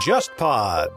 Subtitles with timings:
[0.00, 0.88] JustPod。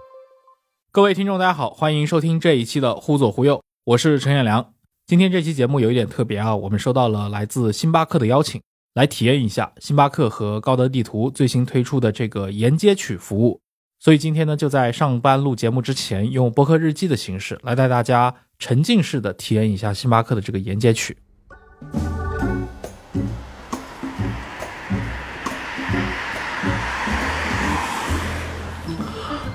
[0.93, 4.73] 各位听众，大家好，欢迎收听这一期的《忽左忽右》，我是陈彦良。
[5.05, 8.61] 今天这期节目有一点特别啊，我们收到了来自星巴克的邀请，
[8.93, 13.59] 来体验一下星巴克和高德地图最新推出的这个沿街取服务。
[13.99, 21.17] 所以今天呢，就在上班录节目之前，用播客日记的形式来带大家沉浸式的体验一下星巴克的这个沿街取。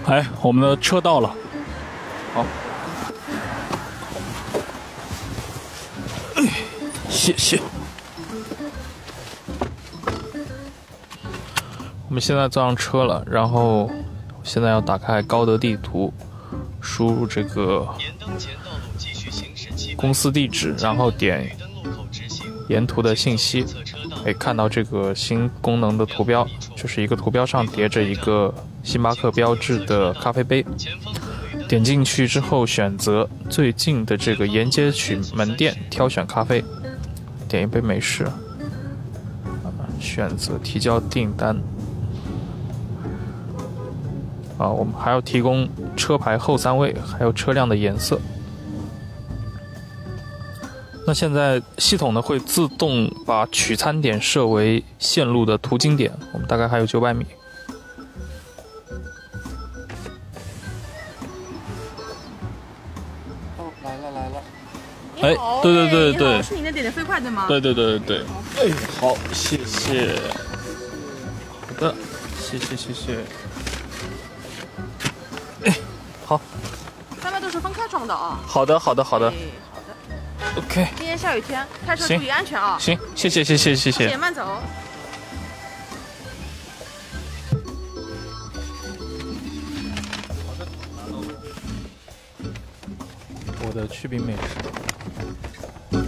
[0.08, 1.28] 哎，我们的车到了，
[2.32, 2.46] 好，
[6.34, 6.44] 哎，
[7.10, 7.60] 谢谢。
[12.08, 13.90] 我们现在坐上车了，然后
[14.42, 16.10] 现在要打开高德地图，
[16.80, 17.86] 输入这个
[19.94, 21.54] 公司地址，然后点
[22.70, 23.62] 沿途的信息，
[24.24, 28.54] 可以看到这个新功能的图标，就是一个图标上叠着一个。
[28.88, 30.64] 星巴克标志的咖啡杯，
[31.68, 36.64] 点进去之后选择最近的这个沿街取门店，挑选咖啡，
[37.46, 38.26] 点一杯美式，
[40.00, 41.54] 选择提交订单。
[44.56, 48.18] 啊，我们还要提供车牌后三位，还有车辆的颜色。
[51.06, 57.26] 那现在系统呢会自动把取餐点设为线路的途经点，我们大概还有九百米。
[65.20, 67.46] 哎，对对对对，是你那点的飞快对吗？
[67.48, 68.26] 对对对对对。
[68.58, 70.14] 哎，好，谢谢。
[71.60, 71.94] 好的，
[72.40, 73.18] 谢谢谢谢。
[75.64, 75.74] 哎，
[76.24, 76.40] 好。
[77.20, 78.38] 三位都是分开装的啊。
[78.46, 79.30] 好的好的好的。
[79.30, 80.60] 好的。
[80.60, 80.86] OK。
[80.96, 82.76] 今天下雨天，开车注意安全啊。
[82.78, 84.08] 行，谢谢谢谢谢谢。
[84.08, 84.62] 且慢走。
[93.78, 95.98] 的去冰美食。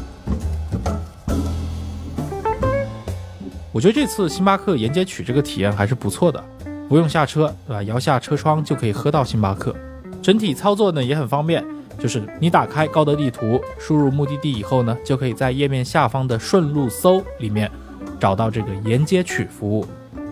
[3.73, 6.45] 我觉得这次星巴克沿街取这个体验还是不错的，
[6.89, 7.83] 不用下车，对吧？
[7.85, 9.75] 摇下车窗就可以喝到星巴克。
[10.21, 11.65] 整体操作呢也很方便，
[11.97, 17.71] 就是你打开高德地图，输入目的地以后呢，就可以在页面下方的顺路搜里面
[18.19, 19.87] 找到这个沿街取服务。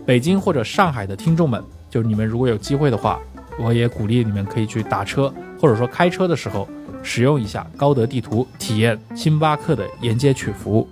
[0.04, 3.20] 北京或者上海的听众们，就是你们如果有机会的话，
[3.56, 6.68] 我也鼓励你们可以去打车，或者说开车的时候。
[7.10, 10.86] 使用一下高德地图，体验星巴克的沿街取服务。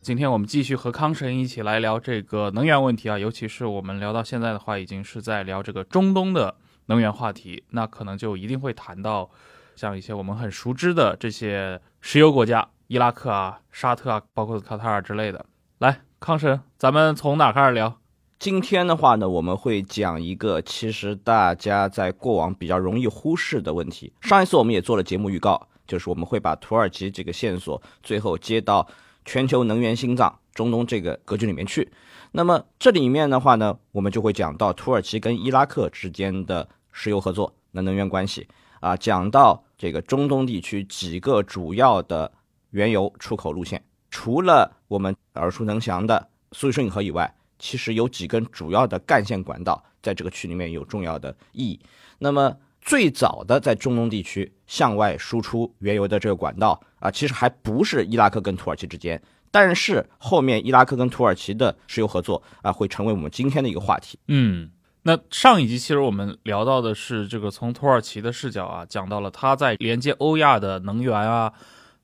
[0.00, 9.30] 今天我们继续和康神一起来聊这个能源问题啊，尤其是我们聊到现在的话，已经是在聊这个中东的能源话题，那可能就一定会谈到
[9.76, 15.46] 像一些我们很熟知的这些石油国家，伊拉克啊、沙特啊，包括卡塔尔之类的。
[15.78, 17.99] 来，康神，咱们从哪开始聊？
[18.40, 24.10] 今天的话呢，我们会讲一个其实大家在过往比较容易忽视的问题。
[24.22, 28.88] 上一次我们也做了节目预告，就是我们会把土耳其这个线索最后接到
[29.26, 31.86] 全球能源心脏中东这个格局里面去。
[32.32, 38.48] 那么这里面的话呢，我们就会讲到土耳其跟伊拉克之间的石油合作、那能源关系
[38.80, 42.32] 啊，讲到这个中东地区几个主要的
[42.70, 47.30] 原油出口路线，除了我们耳熟能详的苏伊士运河以外。
[47.60, 51.78] 其实有几根主要的干线管道在这个区里面有重要的意义。
[52.18, 64.18] 那么最早的在中东地区向外输出原油的这个管道啊，其实还不是伊拉克跟土耳其之间，但是后面伊拉克跟土耳其的石油合作啊，会成为我们今天的一个话题。
[64.28, 64.70] 嗯，
[65.02, 71.52] 那上一集其实我们聊到的是这个从土耳其的视角啊，讲到了它在连接欧亚的能源啊，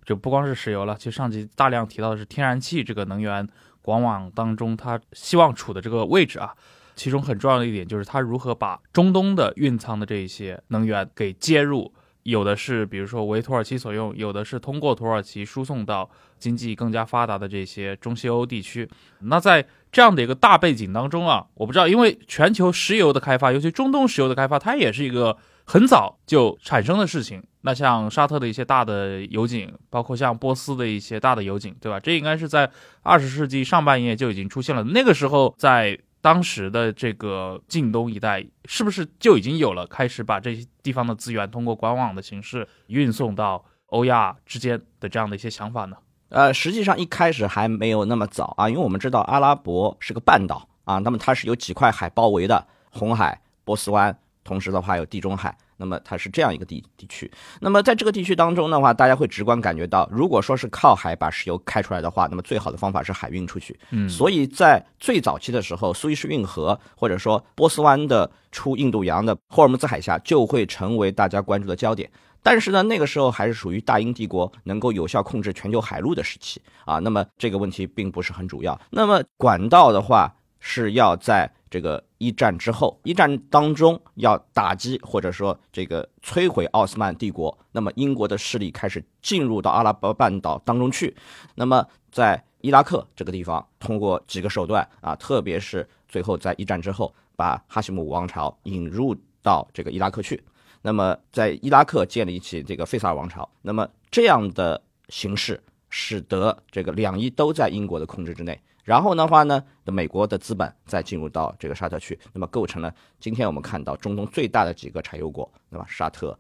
[0.05, 3.49] 就不光是石油了，其实上集大量提到的是天然气这个能源。
[3.87, 6.53] 广网当中，他希望处的这个位置啊，
[6.97, 11.93] 其中很重要的一点就是他如何把中东的蕴藏的这些能源给接入，
[12.25, 16.11] 有的是比如说为土耳其所用，有的是通过土耳其输送到
[16.41, 18.89] 经济更加发达的这些中西欧地区。
[19.21, 27.41] 那在这样的一个大背景当中啊，我不知道，因为全球石油的开发，尤其中东石油的开发，它也是一个很早就产生的事情。
[27.67, 31.99] 那像沙特的一些大的油井，包括像波斯的一些大的油井，对吧？
[31.99, 32.71] 这应该是在
[33.03, 34.85] 二十世纪上半叶就已经出现了。
[34.85, 45.97] 那个时候，在当时的这个近东一带，是不是就已经有了开始把这些地方的资源通过管网的形式运送到欧亚之间的这样的一些想法呢？
[46.29, 55.57] 呃，实际上一开始还没有那么早啊，因为我们知道阿拉伯是个半岛啊，那么它是有几块海包围的，红海、波斯湾，同时的话有地中海。
[55.77, 57.31] 那么它是这样一个地地区。
[57.61, 63.79] 那么在这个地区当中的话，大家会直观感觉到，如果说是靠海把石油开出来的话，那么最好的方法是海运出去。
[63.91, 72.11] 嗯，所以在最早期的时候，苏伊士运河或者说波斯湾的出印度洋的霍尔木兹海峡就会成为大家关注的焦点。
[72.43, 77.01] 但是呢，那个时候还是属于大英帝国能够有效控制全球海陆的时期啊。
[77.01, 78.81] 那么这个问题并不是很主要。
[78.91, 87.57] 那么管道的话是要在这个一战之后，一战当中要打击或者说这个摧毁奥斯曼帝国。
[87.73, 91.15] 那么英国的势力开始进入到阿拉伯半岛当中去。
[91.55, 100.43] 那么在伊拉克这个地方，通过几个手段啊，特别是最后在一战之后，把哈希姆王朝引入到这个伊拉克去。
[100.83, 105.61] 那么，在伊拉克建立起这个费萨尔王朝，那么这样的形势
[105.91, 108.61] 使得这个两伊都在英国的控制之内。
[108.87, 116.39] 然后的话呢，美国的资本再进入到这个沙特去，那么构成了今天我们看到中东最大的几个产油国，那么沙特、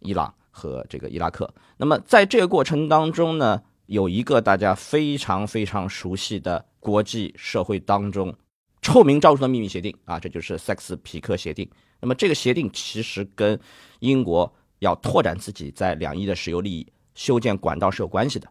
[0.00, 1.50] 伊朗和这个伊拉克。
[1.78, 8.34] 那么在这个过程当中呢，有一个大家非常非常熟悉的国际社会当中
[8.82, 11.66] 臭名昭著的秘密协定啊，这就是塞克斯皮克协定。
[11.98, 13.58] 那么这个协定其实跟
[14.00, 18.46] 英国要拓展自己在两伊的石油利益、修建管道是有关系的。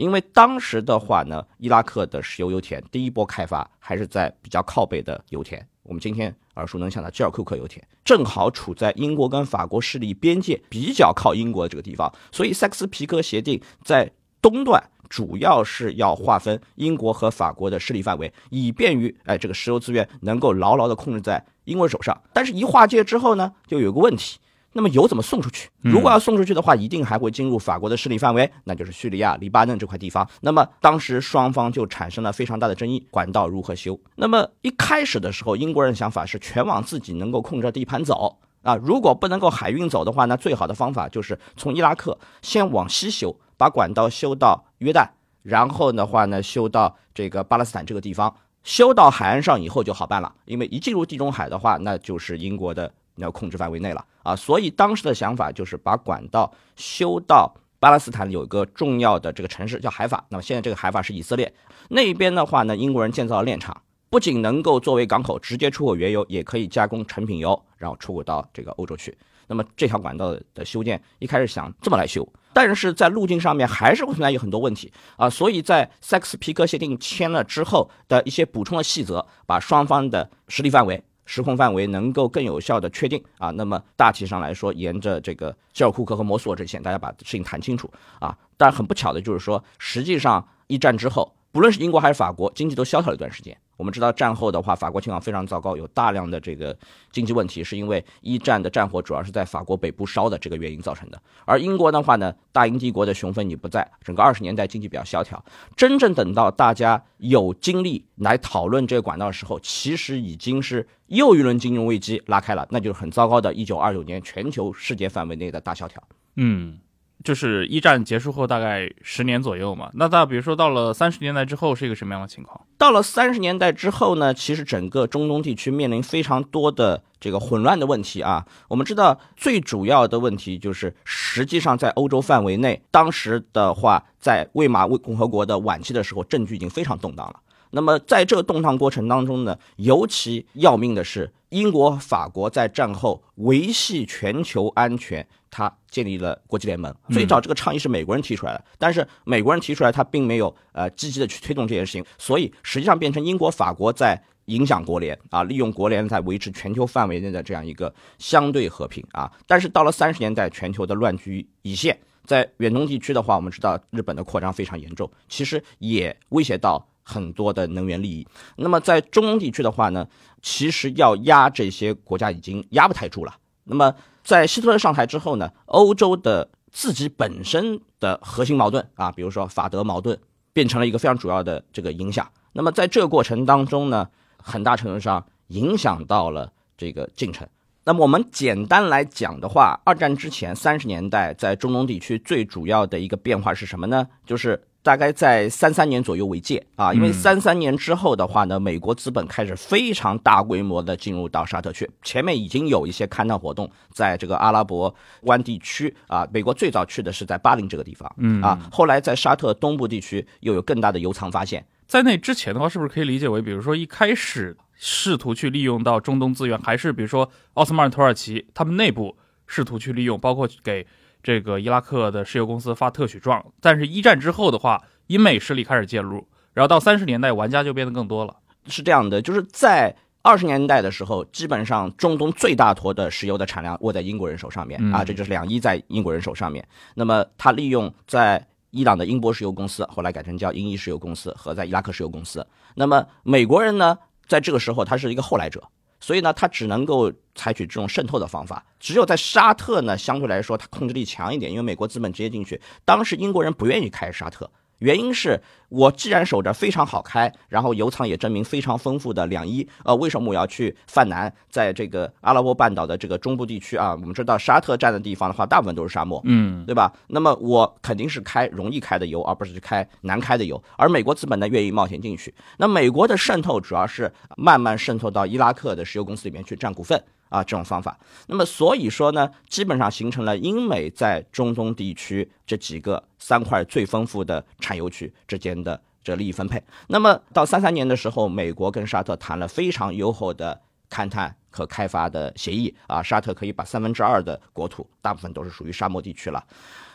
[0.00, 14.10] 因为当时的话呢，伊拉克的石油油田第一波开发还是在比较靠北的油田，我们今天耳熟能详的基尔库克油田，正好处在英国跟法国势力边界比较靠英国的这个地方，所以塞克斯皮克协定在
[14.40, 22.18] 东段主要是要划分英国和法国的势力范围，以便于哎这个石油资源能够牢牢的控制在英国手上。
[22.32, 24.38] 但是，一划界之后呢，就有个问题。
[24.72, 25.68] 那么油怎么送出去？
[25.80, 30.28] 如果要送出去的话，一定还会进入法国的势力范围，那就是叙利亚、黎巴嫩这块地方。
[30.42, 33.98] 那么当时双方就产生了非常大的争议，管道如何修？
[34.14, 38.76] 那么一开始的时候，英国人想法是全往自己能够控制的地盘走啊。
[38.76, 45.08] 如果不能够海运走的话，那最好的方法就是从伊拉克先往西修，把管道修到约旦，
[45.42, 50.32] 然后的话呢，修到这个巴勒斯坦这个地方，修到海岸上以后就好办了。
[50.44, 52.92] 因为一进入地中海的话，那就是英国的。
[53.22, 61.52] 要控制范围内了啊，所以当时的想法就是把管道修到巴勒斯坦有一个重要的这个城市叫海法，那么现在这个海法是以色列
[61.88, 69.16] 那边的话呢，英国人建造炼厂，不仅能够作为港口直接出口原油，也可以加工成品油，然后出口到这个欧洲去。
[69.46, 81.02] 那么这条管道的修建一开始想这么来修，但是在路径上面还是会存在有很多问题啊，所以在塞克斯皮克协定签了之后的一些补充的细则，把双方的实力范围。
[81.32, 87.88] 时空范围能够更有效的确定啊，那么大体上来说，沿着这个基尔库克和摩索这线，大家把事情谈清楚
[88.18, 88.36] 啊。
[88.56, 91.32] 但很不巧的就是说，实际上一战之后。
[91.52, 93.56] 不论是英国还是法国，经济都萧条了一段时间。
[93.80, 96.76] 我们知道战后的话，法国情况非常糟糕，有大量的这个
[97.10, 101.18] 经济问题，是因为一战的战火主要是在法国北部烧的这个原因造成的。
[101.46, 105.42] 而英国的话呢，大英帝国的雄风已不在，整个二十年代经济比较萧条。
[105.74, 116.02] 真正等到大家有精力来讨论这个管道的时候，其实已经是又一轮金融危机拉开了，那就是很糟糕的1929年全球世界范围内的大萧条。
[116.36, 116.78] 嗯。
[117.22, 122.58] 就是一战结束后大概十年左右嘛，那到比如说到了三十年代之后是一个什么样的情况？
[122.78, 128.46] 到了三十年代之后呢，其实整个中东地区面临非常多的这个混乱的问题啊。
[128.68, 137.36] 我们知道最主要的问题就是，实际上在欧洲范围内，当时的话，在魏玛魏共和国的晚期的时候，政局已经非常动荡了。
[137.72, 145.26] 那么在这个动荡过程当中呢，尤其要命的是，英国、法国在战后维系全球安全。
[145.50, 159.30] 他建立了国际联盟，最早这个倡议是美国人提出来的，但是美国人提出来，他并没有呃积极的去推动这件事情，所以实际上变成英国、法国在影响国联啊，利用国联在维持全球范围内的这样一个相对和平啊。
[159.46, 168.26] 但是到了三十年代，全球的乱局已现，在远东地区的话，我们知道日本的扩张非常严重，其实也威胁到很多的能源利益。
[168.56, 170.06] 那么在中东地区的话呢，
[170.42, 173.36] 其实要压这些国家已经压不太住了。
[173.70, 180.18] 那么在希特勒上台之后呢，欧洲的自己本身的核心矛盾啊，比如说法德矛盾，
[180.52, 182.28] 变成了一个非常主要的这个影响。
[182.52, 187.48] 那么在这个过程当中呢，很大程度上影响到了这个进程。
[187.84, 194.06] 那么我们简单来讲的话，二战之前三十年代在中东地区最主要的一个变化是什么呢？
[194.26, 194.62] 就是。
[194.82, 201.88] 大概在三三年左右为界啊，因为三三年之后的话呢，美国资本开始非常大规模的进入到沙特去。
[202.02, 211.64] 前面已经有一些勘探活动，在这个阿拉伯湾地区啊，美国最早去的是在巴林这个地方，嗯啊，后来在沙特东部地区又有更大的油藏发现。
[211.86, 219.16] 在那之前的话，是不是可以理解为，比如说一开始试图去利用到中东资源，还是比如说奥斯曼土耳其他们内部？
[219.52, 220.86] 试图去利用，包括给
[221.22, 223.44] 这个伊拉克的石油公司发特许状。
[223.60, 228.36] 但是，一战之后的话，英美势力开始介入，然后到三十年代，玩家就变得更多了。
[228.66, 236.66] 是这样的，就是在二十年代的时候，基本上中东最大坨的石油的产量握在英国人手上面、嗯啊，这就是两伊在英国人手上面。
[236.94, 242.46] 那么他利用在伊朗的英波石油公司，后来改成叫英伊石油公司和在伊拉克石油公司。
[242.74, 245.62] 那么美国人呢，在这个时候他是一个后来者，
[246.00, 248.64] 所以呢，他只能够采取这种渗透的方法。
[248.80, 252.60] 只有在沙特呢，相对来说他控制力强一点，因为美国资本直接进去。
[252.84, 254.50] 当时英国人不愿意开沙特。
[254.80, 263.92] 原因是我既然守着非常好开，然后油藏也证明非常丰富的两伊，呃，为什么我要去泛南，在这个阿拉伯半岛的这个中部地区啊？
[263.92, 266.92] 我们知道沙特占的地方的话，大部分都是沙漠，嗯，对吧？
[267.06, 270.60] 那么我肯定是开容易开的油，而不是去开难开的油。
[270.76, 272.34] 而美国资本呢，愿意冒险进去。
[272.56, 277.98] 那美国的渗透主要是慢慢渗透到伊拉克的石油公司里面去占股份啊，这种方法。
[278.26, 286.62] 那么所以说呢，基本上形成了英美在中东地区这几个三块最丰富的产油区之间的这利益分配。
[286.88, 290.60] 那么到三三年的时候，美国跟沙特谈了非常优厚的
[290.90, 296.44] 勘探和开发的协议啊，沙特可以把三分之二的国土，大部分都是属于沙漠地区了，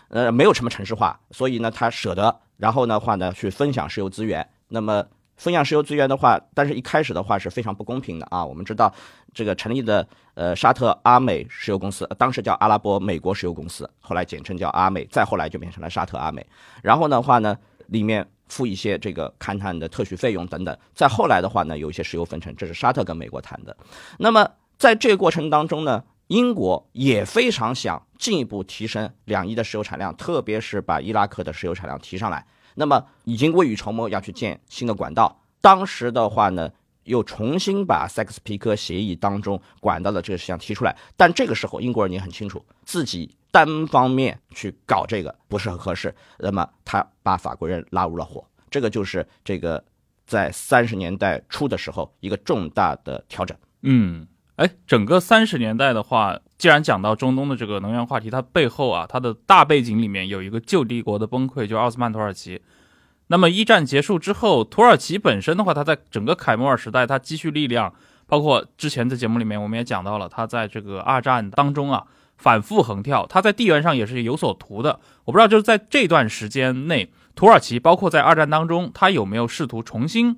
[0.09, 4.45] 呃，没有什么城市化，所以呢，他舍得，然后的话呢，去分享石油资源。
[4.67, 5.05] 那么
[5.37, 8.43] 分享石油资源的话，但是一开始的话是非常不公平的啊。
[8.43, 8.93] 我们知道
[9.33, 16.45] 这个成立的呃沙特阿美石油公司，当时叫阿拉伯美国石油公司，后来简称叫阿美，再后来就变成了沙特阿美。
[16.81, 20.77] 然后的话呢，里面付一些这个勘探的特许费用等等。
[20.93, 23.75] 再后来的话呢，有一些石油分成，这是沙特跟美国谈的。
[24.19, 32.45] 那么在这个过程当中呢，英国也非常想进一步提升两伊的石油产量，特别是把伊拉克的石油产量提上来。
[32.75, 35.41] 那么已经未雨绸缪，要去建新的管道。
[35.61, 36.69] 当时的话呢，
[37.05, 40.95] 又重新把塞克斯皮科协议当中管道的这个事项提出来。
[41.17, 46.13] 但这个时候，英国人也很清楚，自己单方面去搞这个不是很合适。
[46.37, 49.83] 那么他把法国人拉入了伙，这个就是这个
[50.27, 53.57] 在三十年代初的时候一个重大的调整。
[53.81, 62.61] 嗯，哎，整个三十年代的话，既然讲到中东的这个能源话题，它背后啊，它的大背景里面有一个旧帝国的崩溃，就奥斯曼土耳其。
[63.27, 67.93] 那么一战结束之后，土耳其本身的话，它在整个凯末尔时代，它积蓄力量，
[68.27, 72.05] 包括之前在节目里面我们也讲到了，它在这个二战当中啊
[72.37, 75.01] 反复横跳，它在地缘上也是有所图的。
[75.25, 80.37] 我不知道就是在这段时间内，土耳其包括在二战当中，它有没有试图重新，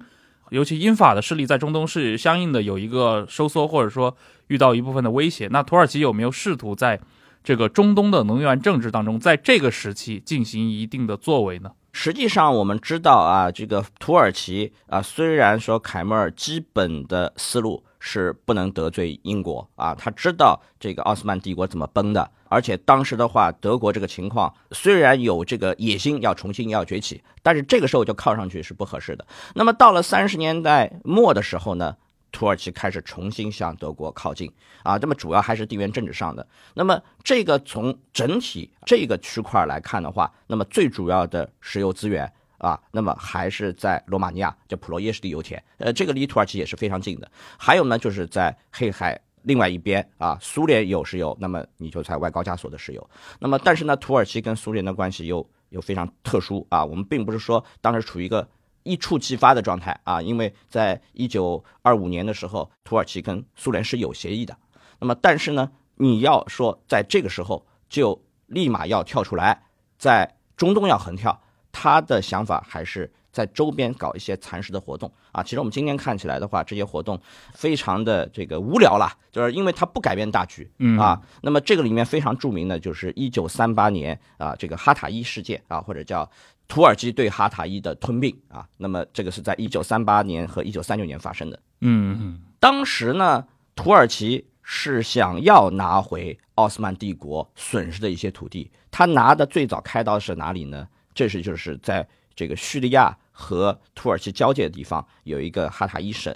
[0.50, 4.16] 尤其英法的势力在中东是相应的有一个收缩，或者说
[4.48, 5.48] 遇到一部分的威胁。
[5.52, 7.00] 那土耳其有没有试图在
[7.44, 11.72] 这个中东的能源政治当中，在这个时期进行一定的作为呢？
[11.94, 29.26] 实际上，我们知道啊，这个土耳其啊，虽然说凯末尔基本的思路是不能得罪英国啊，他知道这个奥斯曼帝国怎么崩的，而且当时的话，德国这个情况虽然有这个野心要重新要崛起，但是这个时候就靠上去是不合适的。
[29.56, 31.96] 那么到了三十年代末的时候呢？
[32.30, 34.52] 土耳其开始重新向德国靠近
[34.84, 36.46] 啊，那么主要还是地缘政治上的。
[36.74, 47.32] 那么这个从整体这个区块来看的话，那么最主要的石油资源啊，那么还是在罗马尼亚叫普罗耶什地油田，呃，这个离土耳其也是非常近的。
[47.58, 53.10] 还有呢，就是在黑海另外一边啊，苏联有石油，那么你就在外高加索的石油。
[53.40, 58.48] 那么但是呢，土耳其跟苏联的关系又又非常特殊啊，我们并不是说当时处于一个。
[58.84, 64.56] 一触即发的状态啊，因为在一九二五年的时候，土耳其跟苏联是有协议的。
[64.98, 69.62] 那么，但是呢，你要说在这个时候就立马要跳出来，
[69.98, 71.38] 在中东要横跳，
[71.70, 75.44] 他的想法还是在周边搞一些蚕食的活动啊。
[75.44, 77.20] 其实我们今天看起来的话，这些活动
[77.54, 81.22] 非常的这个无聊啦，就是因为它不改变大局嗯啊。
[81.42, 86.30] 那么这个里面非常著名的就是一九三八年啊，这个哈塔伊事件啊，或者叫。
[86.70, 91.58] 土耳其对哈塔伊的吞并啊，那么这个是在一九三八年和一九三九年发生的。
[91.80, 100.86] 嗯当时呢，土耳其是想要拿回奥斯曼帝国损失的一些土地，他拿的最早开刀是哪里呢？
[101.14, 106.36] 这是就是在这个叙利亚和土耳其交界的地方有一个哈塔伊省。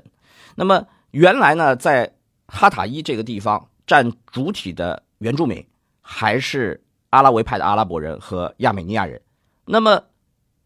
[0.54, 2.14] 那么原来呢，在
[2.46, 5.66] 哈塔伊这个地方占主体的原住民
[6.00, 9.20] 还是阿拉维派的阿拉伯人和亚美尼亚人。
[9.66, 10.04] 那么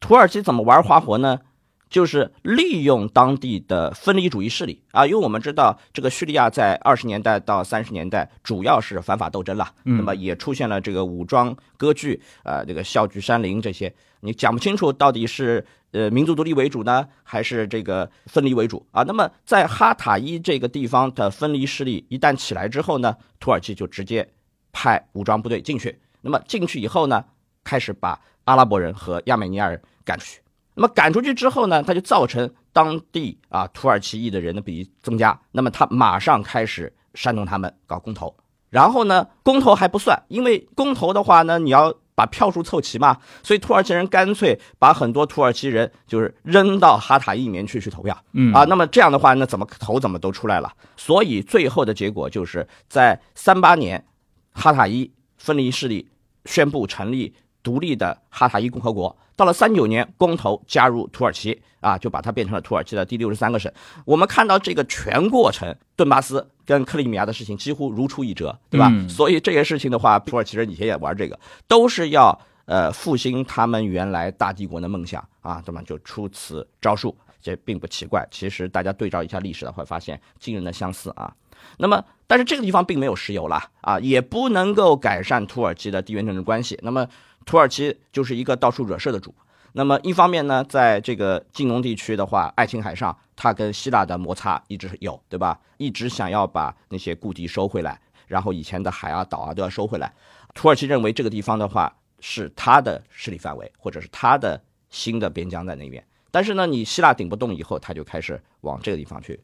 [0.01, 1.39] 土耳其怎么玩花活呢？
[1.88, 15.65] 就是利用当地的分离主义势力啊，因为我们知道这个叙利亚在二十年代到三十年代主要是反法斗争了，嗯那么也出现了这个武装割据啊、这个笑聚山林这些，你讲不清楚到底是
[15.96, 19.02] 呃民族独立为主呢，还是这个分离为主啊？
[19.04, 24.28] 那么在哈塔伊这个地方的分离势力一旦起来之后呢，土耳其就直接
[24.74, 25.98] 派武装部队进去。
[26.20, 27.24] 那么进去以后呢，
[27.64, 30.42] 开始把阿拉伯人和亚美尼亚人赶出去。
[30.74, 35.40] 那么赶出去之后呢，他就造成当地啊土耳其裔的人的比例增加。
[35.54, 38.36] 那么他马上开始煽动他们搞公投。
[38.70, 48.17] 然后呢，公投还不算，因为公投的话呢，你要把票数凑齐嘛，所以土耳其人干脆把很多土耳其人就是扔到哈塔伊里面去去投票。
[48.31, 50.74] 嗯啊，那么这样的话，那怎么投怎么都出来了。
[50.95, 54.05] 所以最后的结果就是在三八年，
[54.53, 56.07] 哈塔伊分离势力
[56.45, 59.17] 宣布成立独立的哈塔伊共和国。
[59.36, 63.72] 到了三九年，公投加入土耳其啊，就把它变成了土耳其的第六十三个省。
[64.06, 68.89] 我们看到这个全过程，顿巴斯跟克里米亚的事情几乎如出一辙，对吧？
[68.92, 78.25] 嗯所以这些事情的话，土耳其人以前也玩这个，都是要呃复兴他们原来大帝国的梦想啊，那么就出此招数，这并不奇怪。
[78.32, 81.34] 其实大家对照一下历史的话，会发现惊人的相似啊。
[81.77, 86.77] 那么，但是这个地方并没有石油了啊，也不能够改善土耳其的地缘政治关系。
[86.84, 87.08] 那么，
[87.46, 89.34] 土耳其就是一个到处惹事的主。
[89.74, 95.60] 那么一方面呢，在这个近东地区的话，爱琴海上，它跟希腊的摩擦一直有，对吧？
[95.78, 100.14] 一直想要把那些故地收回来，然后以前的海啊、岛啊都要收回来。
[100.54, 106.02] 土耳其认为这个地方的话是它的势力范围，或者是它的新的边疆在那边。
[106.32, 109.42] 但是呢，你希腊顶不动以后，他就开始往这个地方去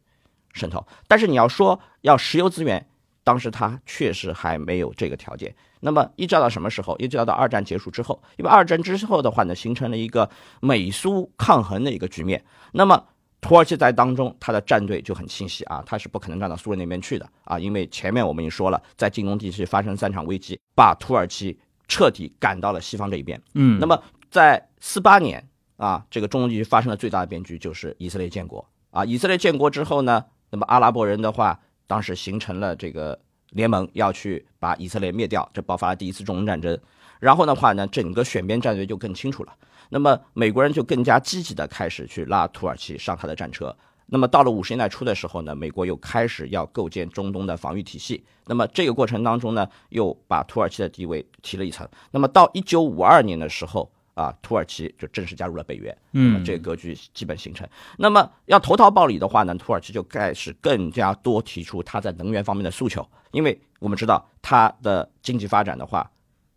[0.53, 0.86] 渗透。
[1.10, 2.88] 但是你要说要石油资源，
[3.23, 5.53] 当时他确实还没有这个条件。
[5.79, 6.95] 那么一直到什么时候？
[6.97, 12.43] 一直到二战结束之后，因为二战之后的话呢，形成了一个美苏抗衡的一个局面。
[12.71, 13.03] 那么
[13.41, 23.41] 土耳其在当中，他的战队就很清晰啊，他是不可能站到苏联那边去的啊，因为前面我们已经说了，在近东地区发生三场危机，把土耳其彻底赶到了西方这一边。
[23.55, 23.99] 嗯，那么
[24.29, 25.43] 在四八年
[25.77, 29.03] 啊，这个中东地区发生了最大的变局，就是以色列建国啊。
[29.03, 31.59] 以色列建国之后呢，那么阿拉伯人的话，
[31.91, 33.19] 当时形成了这个
[33.50, 36.79] 联盟，要去把以色列灭掉，这爆发了第一次中东战争。
[37.19, 39.53] 然后的话呢，整个选边战略就更清楚了。
[39.89, 43.75] 那么美国人就更加积极的开始去拉土耳其上他的战车。
[44.05, 48.23] 那么到了五十年代初的时候呢，美国又开始要构建中东的防御体系。
[48.45, 51.86] 那么这个过程当中呢，又把土耳其的地位提了一层。
[52.12, 55.95] 那么到一九五二年的时候啊，土耳其就正式加入了北约。
[56.12, 57.67] 嗯，这个格局基本形成。
[57.97, 66.10] 那么要投桃报李的话呢，土耳其就开始更加多提出它在能源方面的诉求，因为我们知道它的经济发展的话，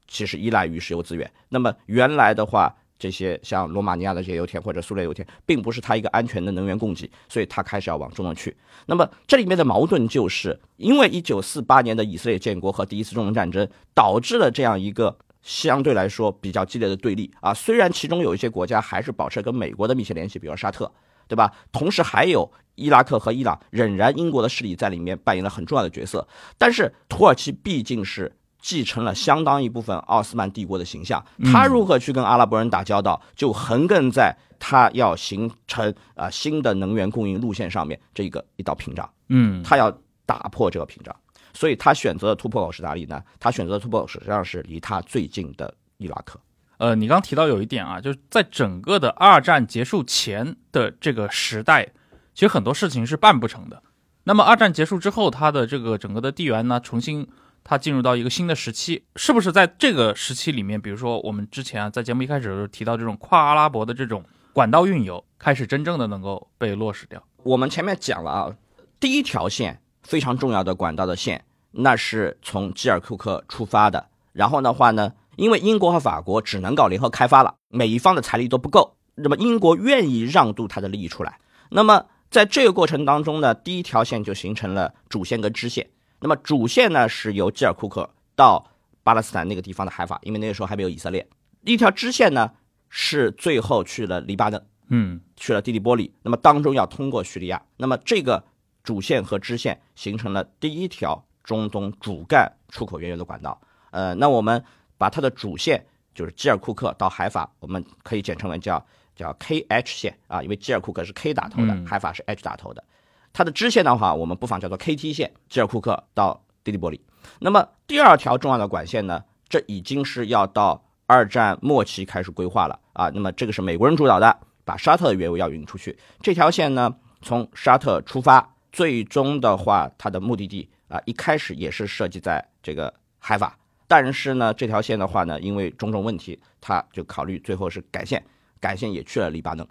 [0.08, 1.30] 其实依赖于石油资源。
[1.48, 8.56] 那么原来的话，这些像罗马尼亚的这些油田或者苏联油田，并不是它一个安全的能源供给，所以它开始要往中东去。
[8.86, 17.54] 那么这里面的矛盾就是因为一九四八年的以色列建国和第一次中东战争，导致了这样一个相对来说比较激烈的对立啊。
[17.54, 20.90] 虽然其中有一些国家还是保持跟美国的密切联系，比如沙特，
[21.28, 21.52] 对吧？
[21.70, 26.26] 同时还有伊拉克和伊朗，仍然英国的势力在里面扮演了很重要的角色。
[26.58, 39.08] 但是土耳其毕竟是继承了相当一部分奥斯曼帝国的形象，他如何去跟阿拉伯人打交道，就横亘在他要形成啊、新的能源供应路线上面这个一道屏障。
[39.28, 41.14] 嗯，他要打破这个屏障，
[41.54, 43.22] 所以他选择的突破口是哪里呢？
[43.40, 46.38] 他选择的突破口实际上是离他最近的伊拉克。
[46.76, 51.86] 呃，你刚提到有一点啊，就是在整个的二战结束前的这个时代，
[52.34, 53.82] 其实很多事情是办不成的。
[54.24, 57.28] 那么二战结束之后，它的这个整个的地缘呢，重新
[57.62, 67.22] 它进入到一个新的时期，是不是在这个时期里面，比如说我们之前啊在节目一开始的时候提到这种跨阿拉伯的这种管道运油，开始真正的能够被落实掉？
[67.44, 68.56] 我们前面讲了啊，
[68.98, 74.06] 第一条线非常重要的管道的线，那是从基尔库克出发的。
[74.32, 81.40] 然后的话呢，因为英国和法国只能搞联合开发了，每一方的财力都不够，那么英国愿意让渡它的利益出来。
[81.70, 85.90] 那么在这个过程当中呢，第一条线就形成了主线跟支线。
[86.20, 88.70] 那么主线呢是由基尔库克到
[89.02, 91.28] 巴勒斯坦那个地方的海法，因为那个时候还没有以色列。
[91.64, 92.50] 一条支线呢
[92.88, 94.64] 是最后去了黎巴嫩。
[94.88, 98.44] 嗯去了地利波里，那么当中要通过叙利亚，那么这个
[98.84, 103.60] 主线和支线形成了第一条中东主干出口原油的管道。
[103.90, 104.62] 呃，那我们
[104.96, 108.84] 把它的主线就是基尔库克到海法，我们可以简称为叫
[109.16, 112.84] 叫 KH 线啊，因为基尔库克是 K 打头的，嗯海法是 H 打头的。
[113.32, 117.00] 它的支线的话，我们不妨叫做 KT 线，基尔库克到迪利波里。
[117.40, 123.10] 那么第二条重要的管线呢，这已经是要到二战末期开始规划了啊。
[123.14, 125.98] 那么这个是美国人主导的，把沙特的原油要运出去。
[126.20, 133.56] 这条线呢，从沙特出发，最终的话，它的目的地啊，一开始也是设计在这个海法，
[133.86, 138.20] 但是呢，这条线的话呢，因为种种问题，它就考虑最后是改线，
[138.58, 139.64] 改线也去了黎巴嫩。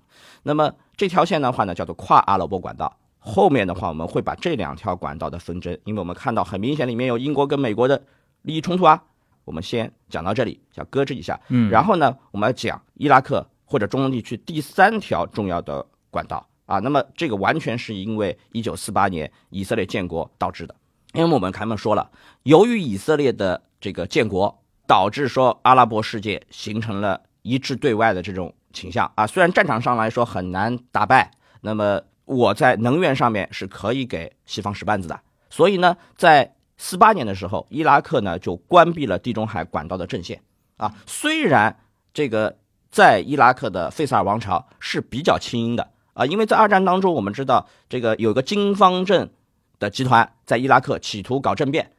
[0.44, 2.98] 那么这条线的话呢，叫做跨阿拉伯管道。
[3.20, 8.02] 后面的话，我们会把这两条管道的纷争，因为我们看到很明显里面有英国跟美国的
[8.44, 9.04] 利益冲突啊。
[9.44, 11.38] 我们先讲到这里，要搁置一下。
[11.50, 16.80] 嗯，然后呢，我们要讲伊拉克或者中东地区第三条重要的管道啊。
[16.80, 20.76] 那么这个完全是因为一九四八年以色列建国导致的。
[21.14, 22.10] 因为我们前面说了，
[22.44, 29.28] 由于以色列的这个建国，导致说阿拉伯世界形成了一致对外的这种倾向啊。
[29.28, 31.30] 虽然战场上来说很难打败，
[31.62, 35.20] 那么我在能源上面是可以给西方使绊子的。
[35.52, 40.42] 所以呢，在四八年的时候，伊拉克呢就关闭了地中海管道的阵线
[40.78, 40.96] 啊。
[41.06, 41.78] 虽然
[42.12, 42.58] 这个
[42.90, 49.32] 在伊拉克的费萨尔王朝是比较轻盈的啊，因为在二战当中，我们知道这个有个金方阵
[49.80, 51.92] 的集团在伊拉克企图搞政变，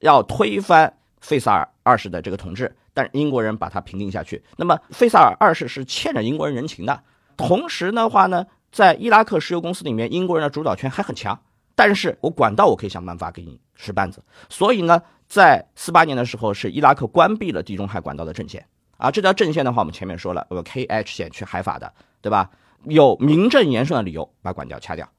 [0.00, 4.42] 要推翻费萨尔二世的这个统治，但英国人把他平定下去。
[4.56, 7.02] 那么费萨尔二世是欠着英国人人情的，
[7.36, 11.40] 同时的话呢，在伊拉克石油公司里面，英国人的主导权还很强。
[11.74, 18.64] 但是我管道我可以想办法给你使绊子，所以呢，在四八年的时候，是伊拉克关闭了地中海管道的阵线
[18.98, 19.10] 啊。
[19.10, 22.50] 这条阵线的话，我们前面说了，有 KH 线去海法的，对吧？
[22.84, 25.10] 有名正言顺的理由把管道掐掉。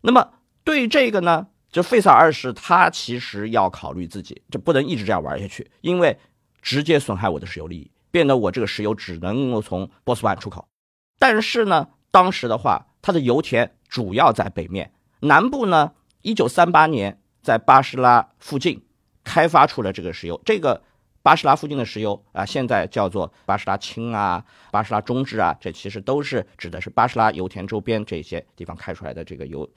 [0.00, 0.30] 那么
[0.64, 6.18] 对这个呢，就费萨二世他其实要考虑自己，就不能一直这样玩下去，因为
[6.60, 10.66] 直接损害我的石油利益，变得我这个石油只能够从波斯湾出口。
[11.18, 14.92] 但是呢，当时的话，它的油田主要在北面。
[15.20, 18.84] 南部呢，一九三八年在巴士拉附近
[19.22, 20.40] 开发出了这个石油。
[20.44, 20.82] 这个
[21.22, 29.68] 巴士拉附近的石油啊，现在叫做巴士拉轻啊、巴士拉中质啊，这其实都是指的是巴士拉油田周边这些地方开出来的这个油。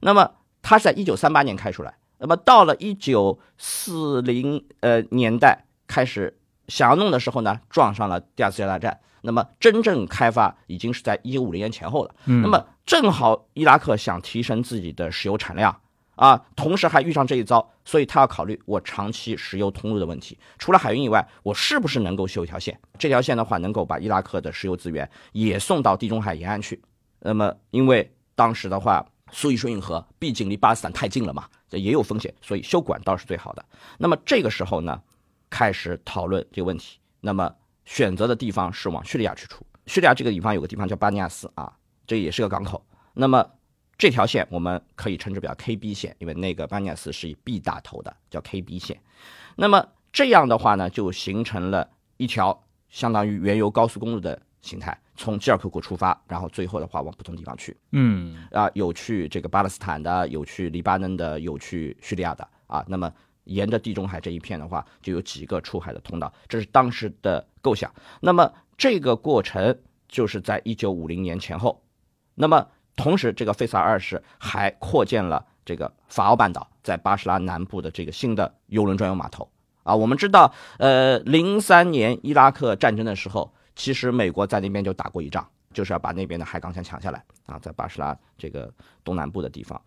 [0.00, 0.30] 那么
[0.62, 6.38] 它是在一九三八年开出来，那么到了一九四零呃年代开始
[6.68, 9.00] 想要弄的时候呢，撞上了第二次世界大战。
[9.24, 12.12] 那么真正开发已经是在一九五零年前后了。
[12.24, 15.80] 那么正好伊拉克想提升自己的石油产量
[16.16, 20.38] 啊，同时还遇上这一遭，所以他要考虑我长期石油通路的问题。
[20.58, 22.78] 除了海运以外，我是不是能够修一条线？
[22.98, 26.80] 这条线的话，能够把伊拉克的石油资源也送到地中海沿岸去。
[27.20, 33.64] 那么因为当时的话，苏伊士运河毕竟离巴勒斯坦太近了嘛，这也有风险，所以修管道是最好的。
[33.98, 35.00] 那么这个时候呢，
[35.48, 36.98] 开始讨论这个问题。
[37.20, 37.50] 那么
[37.84, 39.64] 选择的地方是往叙利亚去出。
[39.86, 41.72] 叙利亚这个地方有个地方叫巴尼亚斯啊，
[42.06, 42.84] 这也是个港口。
[43.14, 43.44] 那么
[44.02, 49.00] 这条线我们可以称之为 KB 线，因为那个巴尼亚斯是以 B 打头的，叫 KB 线。
[49.54, 57.76] 那么这样的话呢，就形成了一条相当于原油高速公路的形态，从基尔库库出发，然后最后的话往不同地方去。
[57.92, 62.84] 嗯啊，有去这个巴勒斯坦的，有去黎巴嫩的，有去叙利亚的啊。
[62.88, 63.08] 那么
[63.44, 67.88] 沿着地中海这一片的话，就有几个出海的通道，这是当时的构想。
[68.20, 71.80] 那么这个过程就是在一九五零年前后。
[72.34, 79.50] 那么同时，这个费萨尔二世还扩建了这个法奥半岛在巴士拉南部的这个新的油轮专用码头
[79.82, 79.94] 啊。
[79.94, 89.80] 我们知道，呃，零三年伊拉克战争的时候，其实美国在那边就打过一仗，就是要把那边的海港线抢下来啊，在巴士拉这个东南部的地方。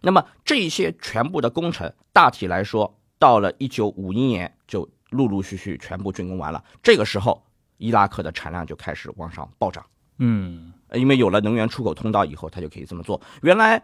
[0.00, 6.62] 那么这些全部的工程，大体来说，到了一九五一年就陆陆续续全部竣工完了。
[6.82, 7.44] 这个时候，
[7.78, 9.84] 伊拉克的产量就开始往上暴涨。
[10.24, 13.20] 嗯因为有了能源出口通道以后，他就可以这么做。
[13.42, 13.82] 原来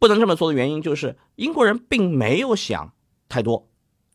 [0.00, 2.92] 不能这么做的原因就是英国人并没有想
[3.28, 3.68] 太多，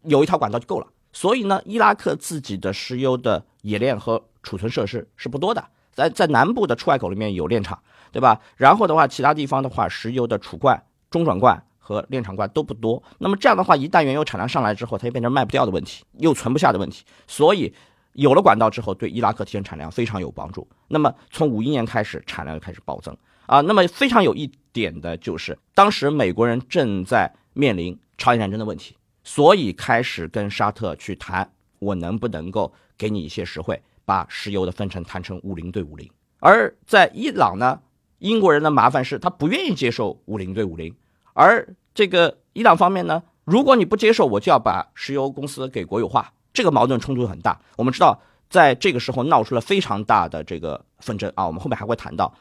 [0.03, 0.88] 有一条管道就够了。
[1.13, 7.81] 所以呢，伊拉克自己的石油的冶炼和储存设施是不多的，在在南部的出海口里面有炼厂，
[8.12, 8.41] 对吧？
[8.57, 13.03] 然后的话，其他地方的话，石油的储罐、中转罐和炼厂罐都不多。
[13.19, 17.05] 那么这样的话，一旦原油产量上来之后，它就变成卖不掉的问题，又存不下的问题。
[17.27, 17.73] 所以
[18.13, 20.67] 有了管道之后，对伊拉克提升产量非常有帮助。
[20.88, 23.62] 那么从五一年开始，产量就开始暴增啊。
[23.62, 36.10] 那么非常有一点的就是，当时美国人正在面临朝鲜战争的问题，所以开始跟沙特去谈，我能不能够给你一些实惠，把石油的分成谈成五零对五零。
[36.39, 37.80] 而在伊朗呢，
[38.19, 40.93] 英国人的麻烦是他不愿意接受五零对五零，
[41.34, 46.34] 而这个伊朗方面呢，如果你不接受，我就要把石油公司给国有化。
[46.53, 47.59] 这个矛盾冲突很大。
[47.77, 51.45] 我们知道，在这个时候闹出了非常大的这个纷争啊。
[51.47, 52.33] 我们后面还会谈到，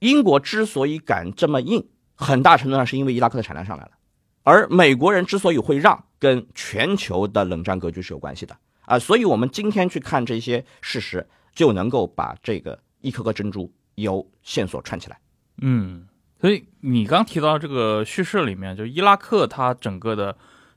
[0.00, 3.90] 英国之所以敢这么硬，很大程度上是因为伊拉克的产量上来了，
[4.42, 8.98] 而美国人之所以会让，跟全球的冷战格局是有关系的啊。
[8.98, 15.18] 所以，我们今天去看这些事实，就能够把这个一颗颗珍珠由线索串起来。
[15.62, 16.06] 嗯，
[16.40, 20.36] 所以你刚提到这个叙事里面，就伊拉克它整个的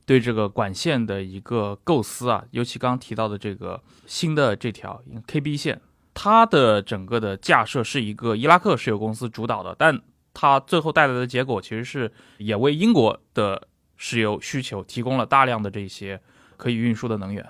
[0.10, 5.80] 对这个管线的一个构思啊，尤其刚提到的这个新的这条 KB 线，
[6.16, 10.02] 它的整个的架设是一个伊拉克石油公司主导的，但
[10.34, 13.68] 它最后带来的结果其实是也为英国的
[13.98, 16.20] 石油需求提供了大量的这些
[16.58, 17.48] 可以运输的能源。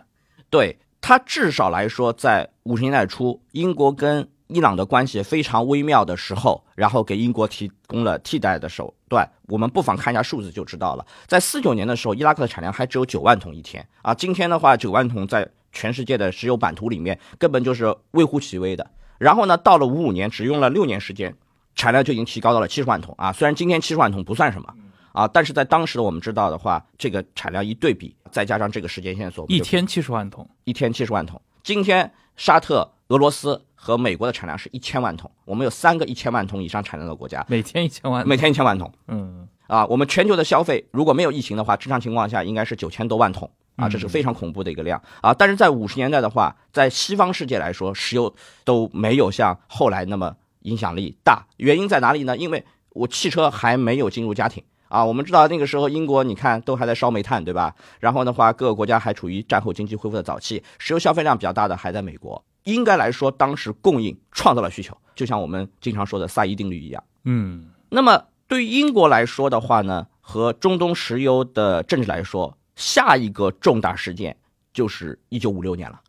[0.49, 9.29] 对它至少来说，在五十年代初，英国跟伊朗的关系非常微妙的时候，然后给英国提供了替代的手段。
[9.47, 11.05] 我们不妨看一下数字就知道了。
[11.27, 18.89] 在四九年的时候，伊拉克的产量还只有九万桶一天啊，今天的话，九万桶在全世界的石油版图里面根本就是微乎其微的。
[19.19, 21.35] 然后呢，到了五五年，只用了六年时间，
[21.75, 23.31] 产量就已经提高到了七十万桶啊。
[23.31, 24.73] 虽然今天七十万桶不算什么
[25.11, 31.39] 啊，但是在当时的我们知道的话，这个产量一对比，再加上这个时间线索，一天七十万桶，一天七十万桶。
[31.61, 38.91] 今天沙特、俄罗斯和美国的产量是一千万桶，我们有三个一千万桶以上产量的国家，每天一千万，每天一千万桶。
[39.07, 45.33] 嗯，啊，我们全球的消费如果没有疫情的话，正常情况下应该是九千多万桶啊，这是非常恐怖的一个量啊。
[45.33, 51.47] 但是在五十年代的话，在西方世界来说，石油都没有像后来那么影响力大。
[51.55, 52.35] 原因在哪里呢？
[52.35, 55.05] 因为我汽车还没有进入家庭啊。
[55.05, 57.73] 我们知道那个时候英国你看都还在烧煤炭，对吧？
[58.01, 62.43] 然后的话，各个国家还处于战后经济恢复的早期，石油消费量比较大的还在美国。
[62.63, 67.03] 应该来说，当时供应创造了需求，就像我们经常说的萨伊定律一样。
[67.23, 74.37] 嗯，那么对于英国来说的话呢，和中东石油的政治来说，下一个重大事件
[74.73, 75.99] 就是一九五六年了。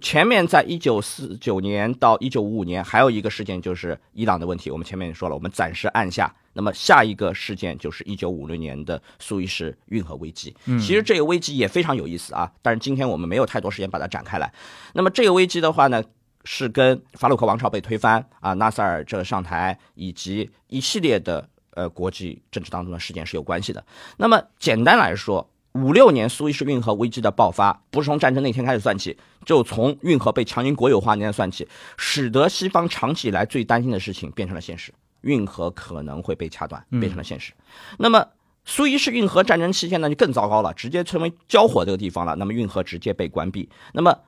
[0.00, 6.32] 前面在一九四九年到一九五五年，还有一个事件就是伊朗的问题，我们前面也说了，我们暂时按下。
[6.52, 10.54] 那么下一个事件就是一九五六年的苏伊士运河危机。
[10.66, 14.52] 嗯其实这个危机也非常有意思啊，但是今天我们没有太多时间把它展开来。
[14.94, 16.02] 那么这个危机的话呢，
[16.44, 23.84] 是跟法鲁克王朝被推翻啊，纳赛尔这个上台，以及一系列的呃国际政治当中的事件是有关系的。
[24.16, 37.52] 那么简单来说，五六年苏伊士运河危机的爆发，不是从战争那天开始算起，就从运河被强行国有化那天算起，使得西方长期以来最担心的事情变成了现实，运河可能会被掐断，变成了现实。
[37.98, 38.26] 那么
[38.64, 42.34] 苏伊士运河战争期间呢，就更糟糕了，直接成为交火这个地方了。
[42.34, 43.68] 那么运河直接被关闭。
[43.92, 44.18] 那么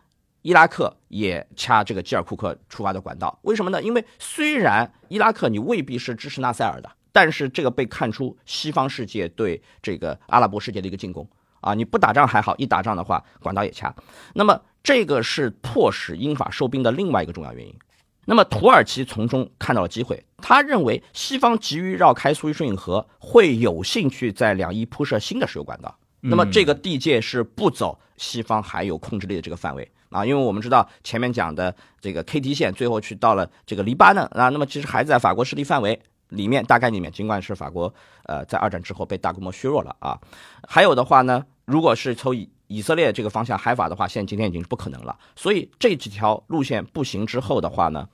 [0.43, 3.83] 伊拉克也掐这个基尔库克出发的管道，为什么呢？
[3.83, 11.29] 因为虽然伊拉克你未必是支持纳赛尔的，但是这个被看出西方世界对这个阿拉伯世界的一个进攻
[11.61, 11.75] 啊！
[11.75, 13.94] 你不打仗还好，一打仗的话，管道也掐。
[14.35, 17.75] 那么这个是迫使英法收兵的另外一个重要原因。
[18.27, 25.96] 那么土耳其从中看到了机会，他认为西方急于绕开苏伊士运河，会有兴趣在两伊铺设新的石油管道。
[26.23, 35.99] 那么这个地界是不走西方还有控制力的这个范围啊，因为我们知道前面讲的这个 KT 线最后去到了这个黎巴嫩啊，那么其实还在法国势力范围
[36.31, 37.93] 里面，大概里面，尽管是法国
[38.25, 40.19] 呃在二战之后被大规模削弱了啊，
[40.66, 48.09] 还有的话呢，如果是从以以色列这个方向海法的话，现在今天已经是不可能了，所以这几条路线不行之后的话呢，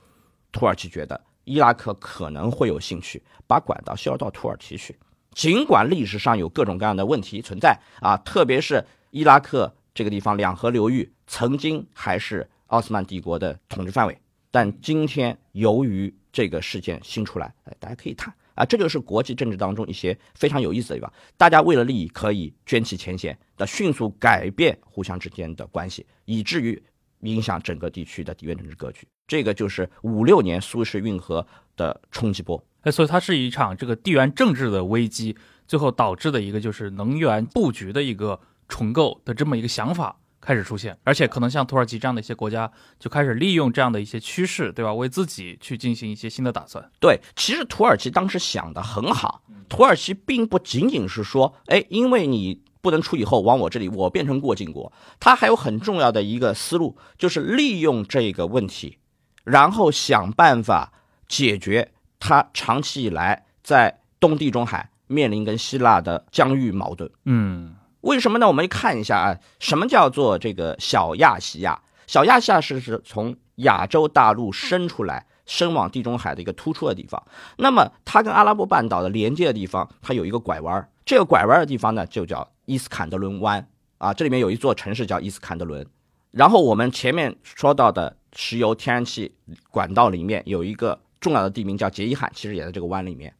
[0.51, 4.97] 土耳其觉得伊拉克可能会有兴趣把管道销到土耳其去。
[5.31, 21.11] 尽管历史上有各种各样的问题存在啊，特别是伊拉克这个地方两河流域曾经还是奥斯曼帝国的统治范围，但今天由于这个事件新出来，哎，大家可以谈啊，这就是国际政治当中一些非常有意思的地方。
[21.35, 26.79] 大家为了利益可以捐弃前嫌的迅速改变互相之间的关系，以至于
[27.21, 29.07] 影响整个地区的地缘政治格局。
[29.25, 31.43] 这个就是五六年苏伊士运河
[31.75, 32.63] 的冲击波。
[32.81, 35.35] 哎，所以它是一场这个地缘政治的危机，
[35.67, 44.93] 最后导致的一个就是能源布局的一个重构的这么一个想法开始出现，而且可能像土耳其这样的一些国家就开始利用这样的一些趋势，对吧？
[44.93, 46.89] 为自己去进行一些新的打算。
[46.99, 58.99] 对，其实土耳其当时想的很好，土耳其并不仅仅是说，哎，因为你不能出以后往我这里，我变成过境国，它还有很重要的一个思路，就是利用这个问题，
[59.43, 60.93] 然后想办法
[61.27, 67.09] 解决它长期以来在东地中海面临跟希腊的疆域矛盾。
[67.25, 68.47] 嗯为什么呢？
[68.47, 71.81] 我们看一下啊，什么叫做这个小亚细亚？
[72.05, 77.21] 小亚细亚是是从亚洲大陆伸出来，伸往地中海的一个突出的地方。
[77.57, 80.89] 那么它跟阿拉伯半岛的连接的地方，它有一个拐弯儿。
[81.05, 84.13] 这个拐弯的地方呢，就叫伊斯坎德伦湾啊。
[84.13, 85.85] 这里面有一座城市叫伊斯坎德伦。
[86.31, 89.33] 然后我们前面说到的石油、天然气
[89.71, 93.33] 管道里面有一个重要的地名叫杰伊罕，其实也在这个湾里面。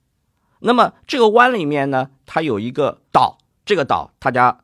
[0.59, 3.37] 那么这个湾里面呢，它有一个岛，
[3.67, 4.57] 这个岛大家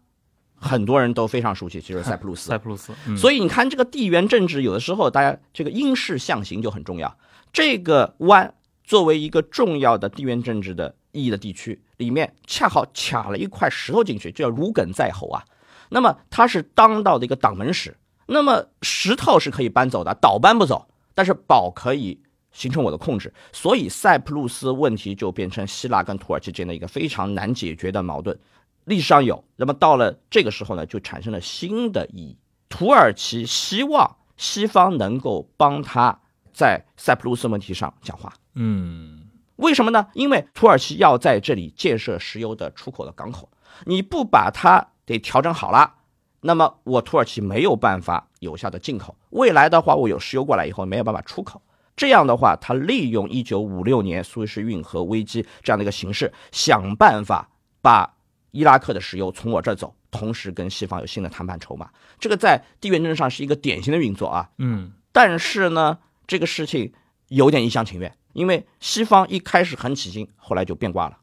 [0.56, 2.48] 很多人都非常熟悉，就是塞浦路斯。
[2.50, 7.18] 塞浦路斯，嗯、所以你看这个地缘政治，有的时候大家这个因势象形就很重要。
[7.52, 15.44] 这个湾作为一个重要的地缘政治的意义的地区，里面恰好卡了一块石头进去，就叫如鲠在喉啊。
[15.90, 17.98] 那么它是当道的一个挡门石。
[18.26, 22.18] 那么石头是可以搬走的，岛搬不走，但是堡可以
[22.54, 23.34] 形成我的控制。
[23.52, 28.40] 所以塞浦路斯问题就变成希腊跟土耳其之间的一个非常难解决的矛盾。
[28.86, 32.38] 历史上有，那么到了这个时候呢，就产生了新的意义。
[32.70, 36.20] 土耳其希望西方能够帮他
[36.52, 38.34] 在塞浦路斯问题上讲话。
[38.56, 40.08] 嗯为什么呢？
[40.14, 43.48] 因为土耳其要在这里建设石油的出口的港口，
[43.86, 45.94] 你不把它给调整好了，
[46.42, 49.16] 那么我土耳其没有办法有效的进口。
[49.30, 51.62] 未来的话，我有石油过来以后没有办法出口。
[51.96, 57.48] 这样的话，他利用一九五六年苏伊士运河危机这样的一个形式，想办法
[57.82, 58.16] 把
[58.54, 61.90] 伊拉克的石油从我这儿走，同时跟西方有新的谈判筹码。
[62.20, 64.50] 这个在地缘政治上是一个典型的运作啊。
[64.60, 66.94] 嗯但是呢，这个事情
[67.30, 71.18] 有点一厢情愿，因为西方一开始很起劲，后来就变卦了。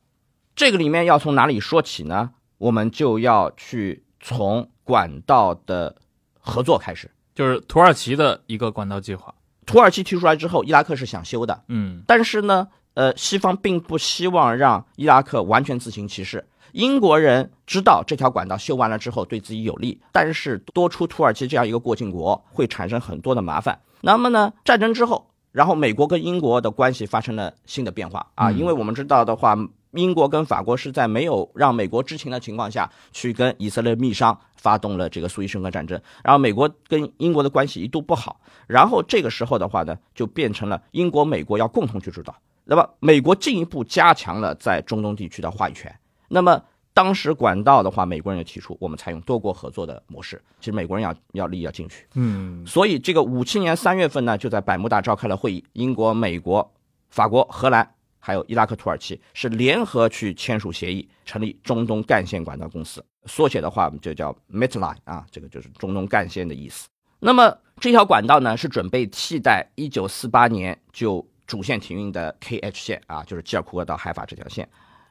[0.57, 2.33] 这个里面要从哪里说起呢？
[2.59, 5.97] 我们就要去从管道的
[6.39, 7.11] 合作开始。
[7.33, 9.35] 就是土耳其的一个管道计划。
[9.65, 16.47] 土耳其提出来之后，伊拉克是想修的，嗯但是呢，呃，西方并不希望让伊拉克完全自行其事。
[16.73, 23.81] 英国人知道这条管道修完了之后对自己有利，但是多出土耳其这样一个过境国会产生很多的麻烦。
[24.01, 29.57] 那么呢，战争之后，然后美国跟英国的关系发生了新的变化啊，嗯因为我们知道的话，
[29.93, 42.35] 英国跟法国是在没有让美国知情的情况下去跟以色列密商发动了这个苏伊士运河战争，然后美国跟英国的关系一度不好，然后这个时候的话呢，就变成了英国、美国要共同去主导。
[42.65, 45.93] 那么美国进一步加强了在中东地区的话语权。
[46.33, 46.63] 那么
[46.95, 52.07] 当时管道的话，美国人就提出我们采用多国合作的模式，其实美国人要要利益要进去。
[52.15, 56.73] 嗯所以这个五七年三月份呢，就在百慕大召开了会议，英国、美国、
[57.09, 57.89] 法国、荷兰
[58.19, 66.89] 还有伊拉克、土耳其是联合去签署协议，成立中东干线管道公司，缩写的话我们就叫 Metline 啊，这个就是中东干线的意思。
[67.19, 74.69] 那么这条管道呢，是准备替代一九四八年就主线停运的 KH 线啊，就是基尔库克到海法这条线。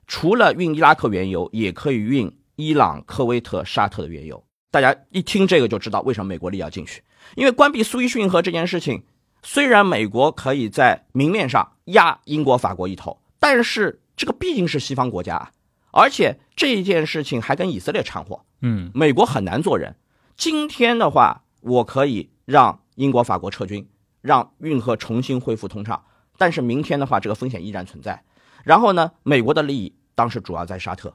[0.09, 4.43] 除了运伊拉克原油，也可以运伊朗、科威特、沙特的原油。
[4.71, 7.03] 大家一听这个就知道为什么美国力要进去，
[7.35, 9.03] 因为关闭苏伊士运河这件事情，
[9.43, 15.51] 虽然美国可以在明面上压英国、法国一头，但是这个毕竟是西方国家啊，
[15.91, 19.95] 而且这一件事情还跟以色列掺和，嗯美国很难做人。
[20.35, 23.87] 今天的话，我可以让英国、法国撤军，
[24.21, 26.03] 让运河重新恢复通畅，
[26.39, 28.23] 但是明天的话，这个风险依然存在。
[28.63, 31.13] 然后呢，美国的利益当时主要在沙特，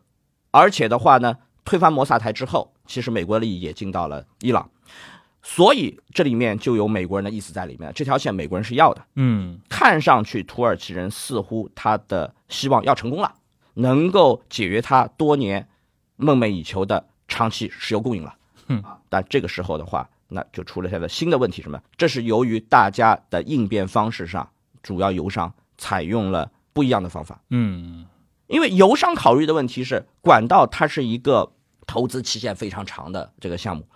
[0.50, 4.70] 而且的话呢，推翻摩萨台之后，其实美国的利益也进到了伊朗，
[5.42, 7.92] 所以这里面就有美国人的意思在里面。
[7.94, 13.34] 这条线美国人是要的，嗯看上去土耳其人似乎他的希望要成功了，
[13.74, 15.68] 能够解决他多年
[16.16, 18.34] 梦寐以求的长期石油供应了。
[18.68, 21.78] 嗯啊，但这个时候的话，那就出了现在新的问题，什么？
[21.98, 24.48] 这是由于大家的应变方式上，
[24.82, 27.38] 主要油商采用了不一样的方法。
[27.50, 28.06] 嗯
[28.46, 31.52] 因为油商考虑的问题是，管道它是一个
[31.86, 33.86] 投资期限非常长的这个项目。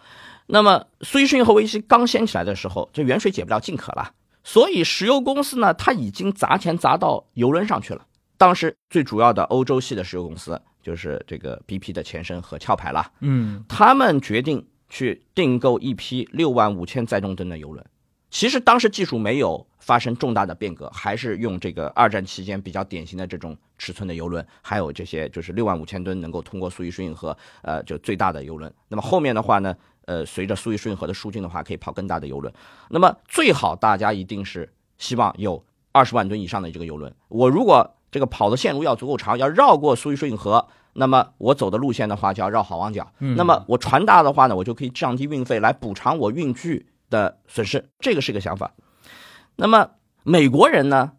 [0.46, 8.06] 那么苏伊士运河危机刚掀起来的时候，这远水解不了近渴了，所以石油公司呢，它已经砸钱砸到油轮上去了。
[8.38, 17.84] 当时最主要的欧洲系的石油公司就是这个 BP 的前身和壳牌了，嗯他们决定去订购一批六万五千载重吨的油轮。
[18.30, 28.72] 其实当时技术没有发生重大的变革，还是用这个二战期间比较典型的这种尺寸的油轮，还有这些就是六万五千吨能够通过苏伊士运河，呃，就最大的油轮。
[28.88, 32.52] 那么后面的话呢，呃，随着苏伊士运河的疏浚的话，可以跑更大的油轮。
[32.90, 37.14] 那么最好大家一定是希望有二十万吨以上的这个油轮。
[37.28, 43.10] 我如果这个跑的线路要足够长，要绕过苏伊士运河，那么我走的路线的话就要绕好望角。
[43.20, 48.72] 嗯那么我船大的话呢，我就可以降低运费来补偿我运距的损失，这个是一个想法。
[49.56, 49.90] 那么
[50.22, 51.12] 美国人呢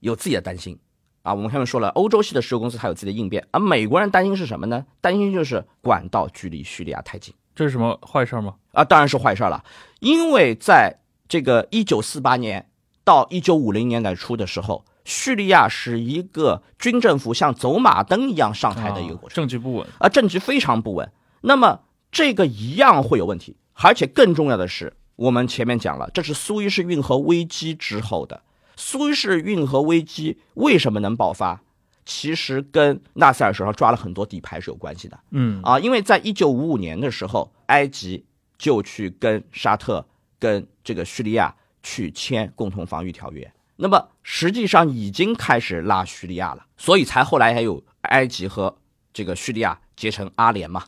[0.00, 0.78] 有自己的担心
[1.22, 4.84] 啊，我们前面说了，欧洲系的石油公司它有自己的应变，而美国人担心是什么呢？
[5.00, 7.34] 担心就是管道距离叙利亚太近。
[7.54, 8.54] 这是什么坏事吗？
[8.72, 9.64] 啊，当然是坏事儿了，
[10.00, 12.68] 因为在这个一九四八年
[13.02, 19.88] 到一九五零年代初的时候，叙利亚是一个军政府像走马灯一样上台的一个啊过程，政局不稳。
[19.98, 21.10] 啊，政局非常不稳。
[21.40, 21.80] 那么
[22.12, 28.42] 这个一样会有问题，而且更重要的是，我们前面讲了，这是苏伊士运河危机之后的。
[28.76, 31.62] 苏伊士运河危机为什么能爆发？
[32.04, 35.18] 其实跟纳赛尔手上抓了很多底牌是有关系的。
[35.30, 38.24] 嗯啊，因为在一九五五年的时候，埃及
[38.56, 40.06] 就去跟沙特、
[40.38, 41.52] 跟这个叙利亚
[41.82, 48.76] 去签共同防御条约，那么实际上已经开始拉叙利亚了，所以才后来还有埃及和
[49.12, 50.84] 这个叙利亚结成阿联嘛，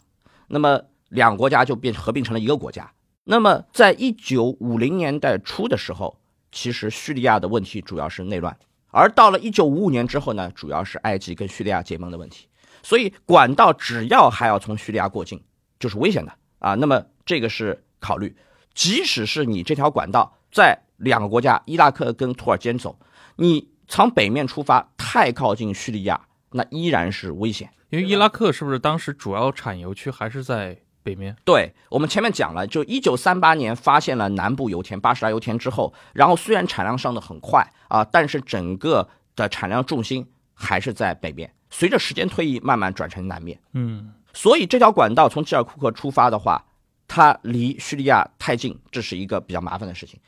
[0.46, 2.92] 那么两国家就变合并成了一个国家。
[3.30, 6.18] 那么在一九五零年代初的时候，
[6.50, 8.56] 其实叙利亚的问题主要是内乱，
[8.90, 12.48] 而到了一九五五年之后呢，主要是埃及跟叙利亚结盟的问题。
[12.82, 15.44] 所以管道只要还要从叙利亚过境，
[15.78, 16.74] 就是危险的啊。
[16.76, 18.34] 那么这个是考虑，
[18.72, 22.98] 即使是你这条管道在两个国家伊拉克跟土耳其走，
[23.36, 26.18] 你从北面出发太靠近叙利亚，
[26.52, 27.68] 那依然是危险。
[27.90, 31.36] 因为伊拉克是不是当时主要产油区还是在北面？
[31.44, 41.52] 对我们前面讲了，就一九三八年发现了南部油田巴士拉油田之后，然后虽然产量上的很快啊，但是整个的产量重心还是在北面。
[41.70, 43.60] 随着时间推移，慢慢转成南面。
[43.72, 46.64] 嗯，所以这条管道从吉尔库克出发的话，
[47.06, 50.18] 它离叙利亚太近，这是一个比较麻烦的事情。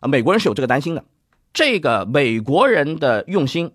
[0.00, 1.04] 啊，美国人是有这个担心的。
[1.52, 3.72] 这个美国人的用心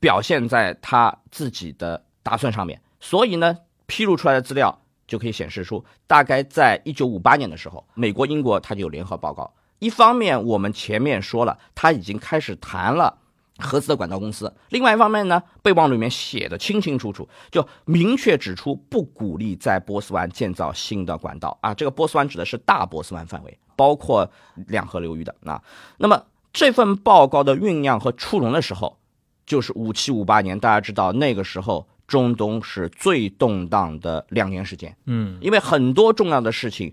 [0.00, 9.52] 表现在他自己的打算上面，所以呢，披露出来的资料就可以显示出，大概在一九五八年的时候，美国、英国它就有联合报告。
[9.80, 13.18] 一方面，我们前面说了，他已经开始谈了。
[13.60, 14.54] 合资的管道公司。
[14.68, 21.74] 另外一方面呢，备忘录里面写的清清楚楚，就明确指出不鼓励在波斯湾建造新的管道啊。
[21.74, 24.30] 这个波斯湾指的是大波斯湾范围，包括
[24.68, 25.60] 两河流域的啊。
[25.96, 29.00] 那么这份报告的酝酿和出笼的时候，
[29.44, 30.60] 就是五七五八年。
[30.60, 36.92] 大家知道那个时候中东是最动荡的两年时间，嗯，因为很多重要的事情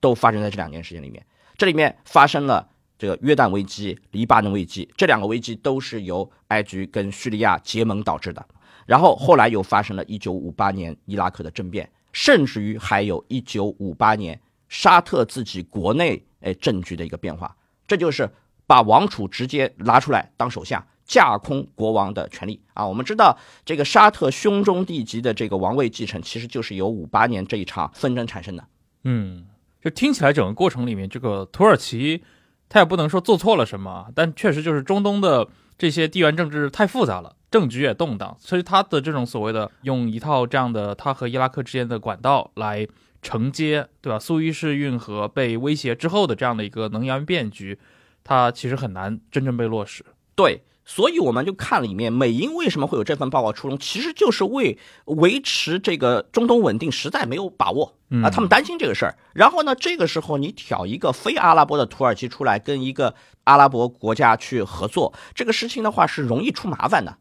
[0.00, 1.24] 都发生在这两年时间里面。
[1.56, 2.68] 这里面发生了。
[2.98, 8.42] 这个约旦危机、黎巴嫩危机，这两个危机都是由埃及跟叙利亚结盟导致的。
[8.86, 14.40] 然后后来又发生了1958年伊拉克的政变，甚至于还有一九五八年
[14.70, 17.54] 沙特自己国内哎政局的一个变化。
[17.86, 18.26] 这就是
[18.66, 22.86] 把王储直接拿出来当首相，架空国王的权利啊。
[22.86, 28.66] 我们知道这个沙特兄终弟及的这个王位继承，其实就是由五八年这一场纷争产生的。
[29.04, 29.46] 嗯，
[29.80, 32.22] 就听起来整个过程里面，这个土耳其。
[32.68, 35.46] 他也不能说做错了什么，但确实就是中东的
[35.78, 42.84] 这些地缘政治太复杂了，政局也动荡，所以他的这种所谓的用一套这样的他和伊拉克之间的管道来
[43.22, 44.18] 承接，对吧？
[44.18, 47.78] 苏伊士运河被威胁之后的这样的一个能源变局，
[48.24, 50.04] 它其实很难真正被落实。
[50.34, 50.64] 对。
[50.88, 59.18] 所以我们就看里面，美英为什么会有这份报告出笼，其实就是为维持这个中东稳定，实在没有把握啊，他们担心这个事儿。
[59.34, 67.18] 然后呢，这个时候你挑一个非阿拉伯的土耳其出来跟一个阿拉伯国家去合作，这个事情的话是容易出麻烦的。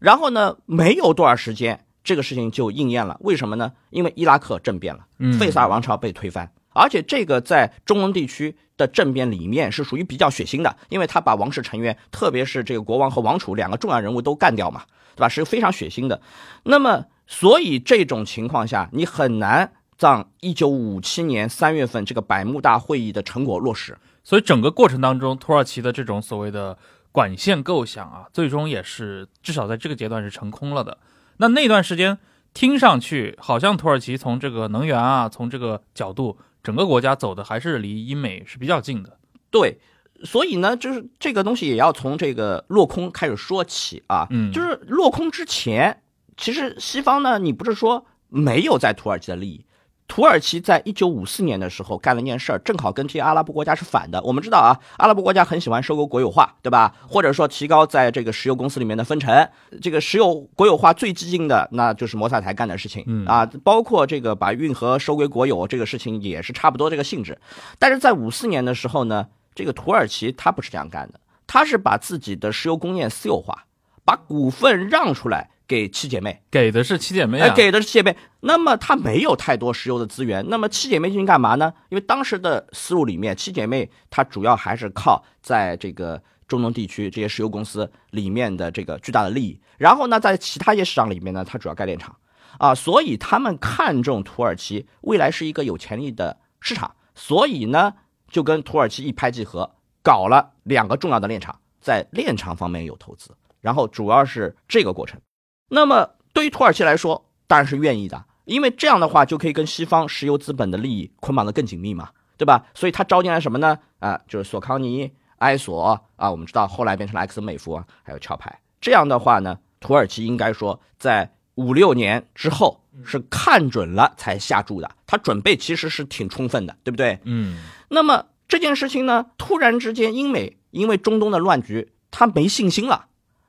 [0.00, 3.16] 然后呢，没有多少时间，这个事情就应验了。
[3.20, 3.72] 为什么呢？
[3.90, 5.06] 因为伊拉克政变了，
[5.38, 6.50] 费萨尔王朝被推翻。
[6.76, 14.82] 而且这个在中东地区的政变里面是属于比较血腥的，因为他把王室成员，特别是这个国王和王储两个重要人物都干掉嘛，
[15.14, 15.28] 对吧？
[15.28, 16.20] 是非常血腥的。
[16.64, 23.96] 那么，所以这种情况下，你很难让一九五七年三月份这个百慕大会议的成果落实。
[24.22, 26.76] 所以整个过程当中，土耳其的这种所谓的
[27.12, 30.98] 管线构想啊，最终也是至少在这个阶段是成空了的。
[31.38, 32.18] 那那段时间
[32.52, 36.36] 听上去好像土耳其从这个能源啊，从这个角度。
[36.66, 39.16] 整个国家走的还是离英美是比较近的，
[39.52, 39.78] 对，
[40.24, 46.02] 所以呢，就是这个东西也要从这个落空开始说起啊，嗯，就是落空之前，
[46.36, 49.64] 其实西方呢，你不是说没有在土耳其的利益。
[50.08, 54.22] 土耳其在一九五四年的时候干了一件事儿，正好跟这些阿拉伯国家是反的。
[54.22, 56.94] 我们知道啊，阿拉伯国家很喜欢收购国有化，对吧？
[57.08, 59.48] 或者说提高在这个石油公司里面的分成。
[59.82, 67.38] 这个石油国有化最激进的，那就是摩萨台干的事情，嗯啊，包括这个把运河收归国有这个事情也是差不多这个性质。
[67.78, 73.64] 但是在五四年的时候呢，这个土耳其他不是这样干的，他是把自己的石油工业私有化，
[74.04, 75.50] 把股份让出来。
[75.66, 78.16] 给七姐妹给的是七姐妹啊，给的是七姐妹。
[78.40, 81.72] 那么她没有太多石油的资源，那么七姐妹进行干嘛呢？
[81.88, 89.60] 因为当时的思路里面，七姐妹她主要还是靠在这个中东地区这些石油公司里面的这个巨大的利益。
[89.76, 92.16] 然后呢，在其他一些市场里面呢，它主要盖炼厂
[92.58, 97.92] 啊，所以他们看中土耳其未来是一个有潜力的市场，所以呢，
[98.30, 105.20] 就跟土耳其一拍即合，搞了两个重要的炼厂，在炼厂方面有投资，然后主要是这个过程。
[105.68, 112.66] 那么对于土耳其来说，当然是愿意的，因为这样的话就可以跟西方石油资本的利益捆绑的更紧密嘛，对吧？
[112.74, 113.78] 所以他招进来什么呢？
[113.98, 118.60] 啊，就是索康尼、埃索啊，我们知道后来变成了埃克森美孚，还有壳牌。
[118.80, 127.18] 这样的话呢，土耳其应该说在五六年之后是看准了才下注的，他准备其实是挺充分的，对不对？
[127.24, 127.58] 嗯。
[127.88, 133.06] 那么这件事情呢，突然之间英美因为中东的乱局，他没信心了，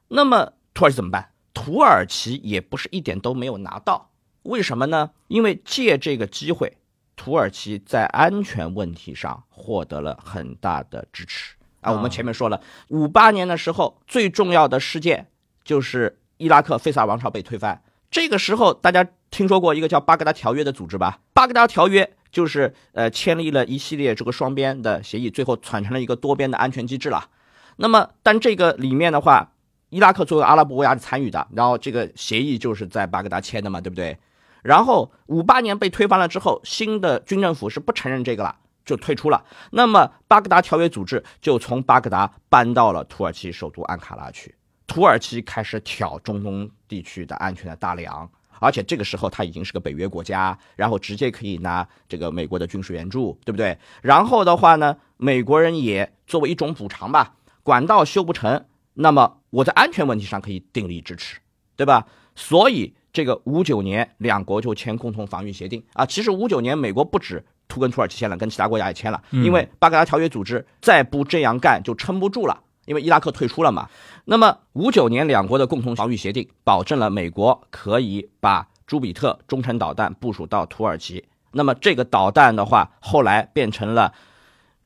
[0.08, 1.30] 那么土耳其怎么办？
[1.58, 4.12] 土耳其也不是一点都没有拿到，
[4.44, 5.10] 为什么呢？
[5.28, 6.78] 因为借这个机会，
[7.16, 11.92] 土耳其在安全问题上获得了很大的支持啊。
[11.92, 15.30] 我们前面说了，五八年的时候最重要的事件
[15.64, 17.82] 就是伊拉克费萨尔王朝被推翻，
[18.12, 21.22] 这个时候，大家听说过一个叫巴格达条约的组织吧？
[21.34, 27.32] 巴格达条约就是呃签立了一系列这个双边的协议，最后产成了一个多边的安全机制了。
[27.78, 29.54] 那么，但这个里面的话，
[29.90, 34.18] 伊拉克作为阿拉伯国家是参与的，然后这个协议就是在巴格达签的嘛，对不对？
[34.64, 39.46] 然后五八年被推翻了之后，新的军政府是不承认这个了，就退出了。
[39.72, 44.56] 那么巴格达条约组织就从巴格达搬到了土耳其首都安卡拉去。
[44.88, 48.30] 土耳其开始挑中东地区的安全的大梁，
[48.60, 53.78] 而且这个时候它已经是个北约国家，然后直接可以拿这个美国的军事援助，对不对？
[54.02, 61.40] 然后的话呢，美国人也作为一种补偿吧，管道修不成，那么我在安全问题上可以鼎力支持，
[61.76, 62.06] 对吧？
[62.36, 66.06] 所以这个五九年两国就签共同防御协定啊。
[66.06, 72.62] 其实五九年美国不止图跟土耳其签了，跟其他国家也签了，因为巴格达条约组织再不这样干就撑不住了。
[72.86, 73.90] 因为伊拉克退出了嘛，
[74.26, 81.26] 那么五九年两国的共同防御协定保证了美国可以把朱比特中程导弹部署到土耳其。
[81.54, 84.14] 那么这个导弹的话，后来变成了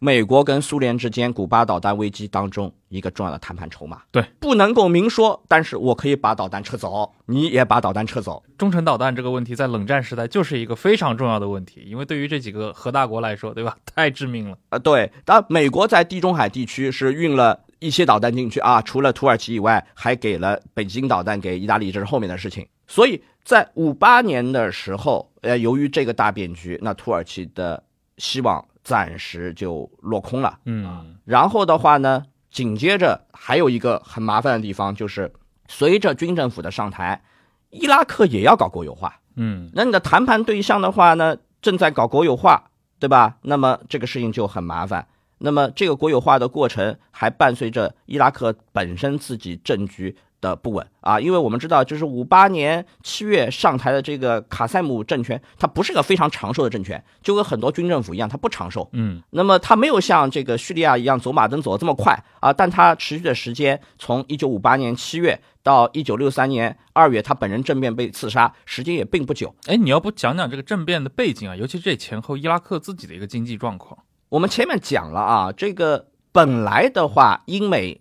[0.04, 4.02] 美国跟苏联之间古巴导弹危机当中一个重要的谈判筹码。
[4.10, 8.41] 对，不能够明说，但是我可以把导弹撤走，你也把导弹撤走。
[8.58, 13.78] 中程导弹这个问题在冷战时代就是一个非常重要的问题，因为对于这几个核大国来说，对吧？
[13.93, 14.58] 太致命了。
[14.70, 17.62] 啊，对，当美国在地中海地区是运了。
[17.82, 22.64] 一些导弹进去啊，除了土耳其以外，还给了北京导弹给意大利，这是后面的事情。
[22.86, 27.84] 所以在五八年的时候，呃，由于这个大变局，那土耳其的
[28.20, 30.60] 希望暂时就落空了。
[30.66, 35.32] 嗯，然后的话呢，紧接着还有一个很麻烦的地方，就是
[35.68, 37.24] 随着军政府的上台，
[37.70, 39.20] 伊拉克也要搞国有化。
[39.36, 43.38] 嗯，那你的谈判对象的话呢，正在搞国有化，对吧？
[43.44, 45.08] 那么这个事情就很麻烦。
[45.38, 58.89] 那么这个国有化的过程还伴随着伊拉克本身自己政局的不稳啊，因为我们知道，就是五八年七月上台的这个卡塞姆政权，它不是个非常长寿的政权，就跟很多军政府一样，它不长寿。
[58.94, 69.54] 嗯，那么它没有像这个叙利亚一样走马灯走的这么快啊，但它持续的时间从一九五八年七月到一九六三年二月，他本人政变被刺杀，时间也并不久。
[69.68, 71.56] 哎，你要不讲讲这个政变的背景啊？
[71.56, 73.98] 尤其这前后伊拉克自己的一个经济状况。
[74.30, 78.01] 我们前面讲了啊，这个本来的话，英美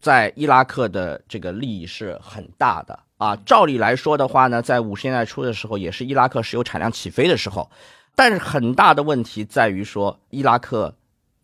[0.00, 3.36] 在伊拉克的这个利益是很大的啊。
[3.44, 7.70] 照理来说的话呢，在五十年代初的时候，也是伊拉克石油产量起飞的时候。
[8.14, 10.94] 但是很大的问题在于说，伊拉克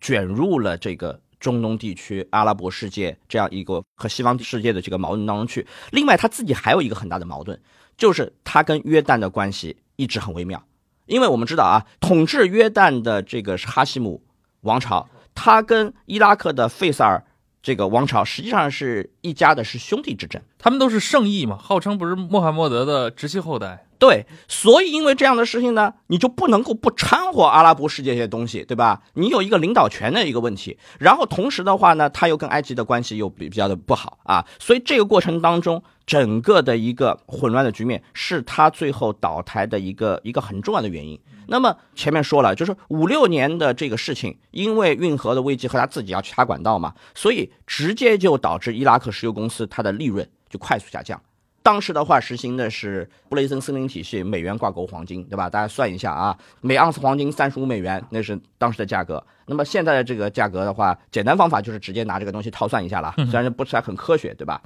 [0.01, 5.67] 卷入了这个中东地区、阿拉伯世界这样一个和西方世界的这个矛盾当中去。
[5.93, 7.59] 另外，他自己还有一个很大的矛盾，
[7.97, 10.63] 就是他跟约旦的关系一直很微妙。
[11.07, 14.23] 因为我们知道啊，统治约旦的这个是哈希姆。
[14.63, 17.23] 王朝，他跟伊拉克的费萨尔
[17.67, 20.41] 这个王朝实际上是一家的，是兄弟之争。
[20.57, 23.85] 他们都是圣裔嘛，号称不是穆罕默德的直系后代。
[23.99, 29.03] 对，所以因为这样的事情呢，你就不能够不掺和阿拉伯世界这些东西，对吧？
[29.15, 41.21] 你有一个领导权的一个问题，然后同时的话呢，他又跟埃及的关系又比比较的不好啊，所以这个过程当中，整个的一个混乱的局面是他最后倒台的一个一个很重要的原因。
[41.49, 51.21] 那么前面说了，就是五六年的这个事情，因为运河的危机和他自己要去插管道嘛，所以直接就导致伊拉克石油公司它的利润就快速下降。
[51.67, 55.51] 当时的话实行的是布雷森森林体系，美元挂钩黄金，对吧？
[55.51, 59.21] 大家算一下啊，每盎司黄金三十五美元，那是当时的价格。
[59.47, 64.63] 那么现在的这个价格的话，简单方法就是直接拿这个东西套算一下了，虽然不是很科学，对吧？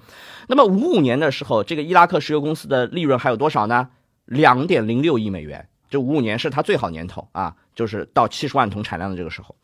[0.47, 3.89] 那么五五年的时候，这个伊拉克石油公司的利润还有多少呢？
[4.27, 5.67] 两点零六亿美元。
[5.89, 9.57] 这五五年是它最好年头啊，就是到七十万桶产量的这个时候。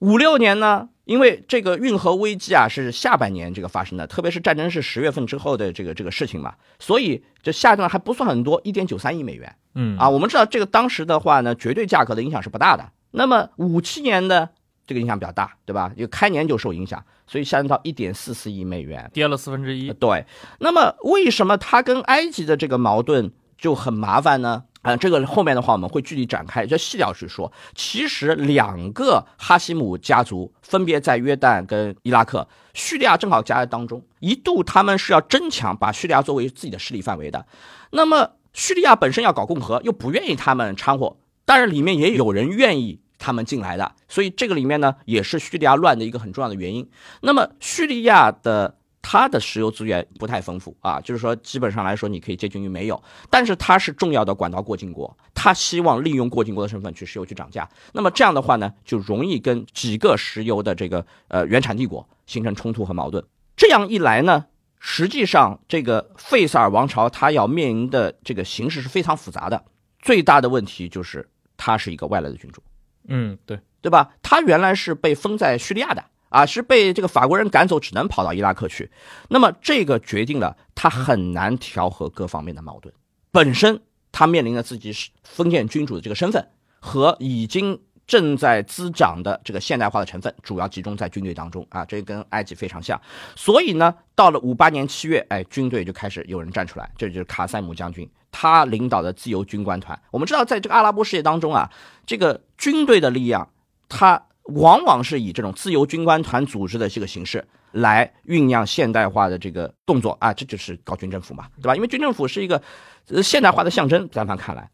[0.00, 9.54] 五六年呢，因为这个运河危机啊是下半年这个发生的，特别是战争是十月份之后的这个这个事情嘛，所以这下降还不算很多，一点九三亿美元。
[9.74, 12.90] 嗯啊，我们知道这个当时的话呢，绝对价格的影响是不大的。
[13.10, 14.48] 那么五七年的
[14.86, 15.92] 这个影响比较大，对吧？
[15.96, 19.92] 就开年就受影响，所以下降到一点四四亿美元，跌了四分之一。
[19.92, 20.24] 对。
[20.60, 24.64] 那么为什么它跟埃及的这个矛盾就很麻烦呢？
[24.84, 27.50] 啊，这个后面的话我们会具体展开，就细聊去说。
[27.74, 37.46] 其实两个哈希姆家族分别在约旦跟伊拉克、叙利亚正好夹在当中，一度他们是要争抢把叙利亚作为自己的势力范围的。
[37.90, 41.16] 那么叙利亚本身要搞共和，又不愿意他们掺和，
[41.46, 46.88] 当然里面也有人愿意他们进来的，所以这个里面呢也是叙利亚乱的一个很重要的原因。
[47.22, 48.76] 那么叙利亚的。
[49.06, 63.22] 它的石油资源不太丰富啊，就是说基本上来说你可以接近于没有，但是它是重要的管道过境国，它希望利用过境国的身份去石油去涨价，那么这样的话呢，就容易跟几个石油的这个呃原产帝国形成冲突和矛盾。
[63.54, 64.46] 这样一来呢，
[64.80, 69.64] 实际上这个费萨尔王朝它要面临的这个形势是非常复杂的。
[70.00, 72.62] 最大的问题就是他是一个外来的君主，
[73.08, 74.10] 嗯，对，对吧？
[74.22, 78.90] 他原来是被封在叙利亚的啊，是被这个法国人赶走，只能跑到伊拉克去。
[79.28, 82.92] 那么这个决定了他很难调和各方面的矛盾。
[83.30, 83.80] 本身
[84.10, 86.48] 他面临着自己是封建君主的这个身份
[86.80, 87.80] 和已经。
[88.06, 93.00] 正在滋长的这个现代化的成分，主要集中在军队当中啊，这跟埃及非常像。
[93.34, 99.98] 所以呢，到了五八年七月，哎，军队就开始有人站出来，这就是卡塞姆将军，他领导的自由军官团。
[100.10, 101.72] 我们知道，在这个阿拉伯世界当中啊，
[102.04, 103.48] 这个军队的力量，
[103.88, 104.22] 它
[104.52, 111.76] 往往是以这种自由军官团组织的这个形式来酝酿现代化的这个动作啊，这就是搞军政府嘛，对吧？
[111.76, 112.62] 因为军政府是一个
[113.08, 114.70] 呃现代化的象征，在咱看来，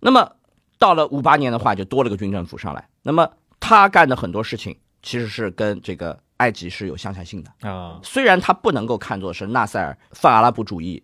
[0.00, 0.32] 那么。
[0.76, 2.86] 到了五八年的话，就多了个军政府上来。
[3.04, 8.00] 那么他干的很多事情，其实是跟这个埃及是有相像性的啊。
[8.02, 11.02] 虽然他不能够看作是纳赛尔泛阿拉伯主义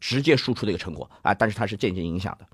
[0.00, 2.46] 直接输出的一个成果啊，但是他是间接影响的。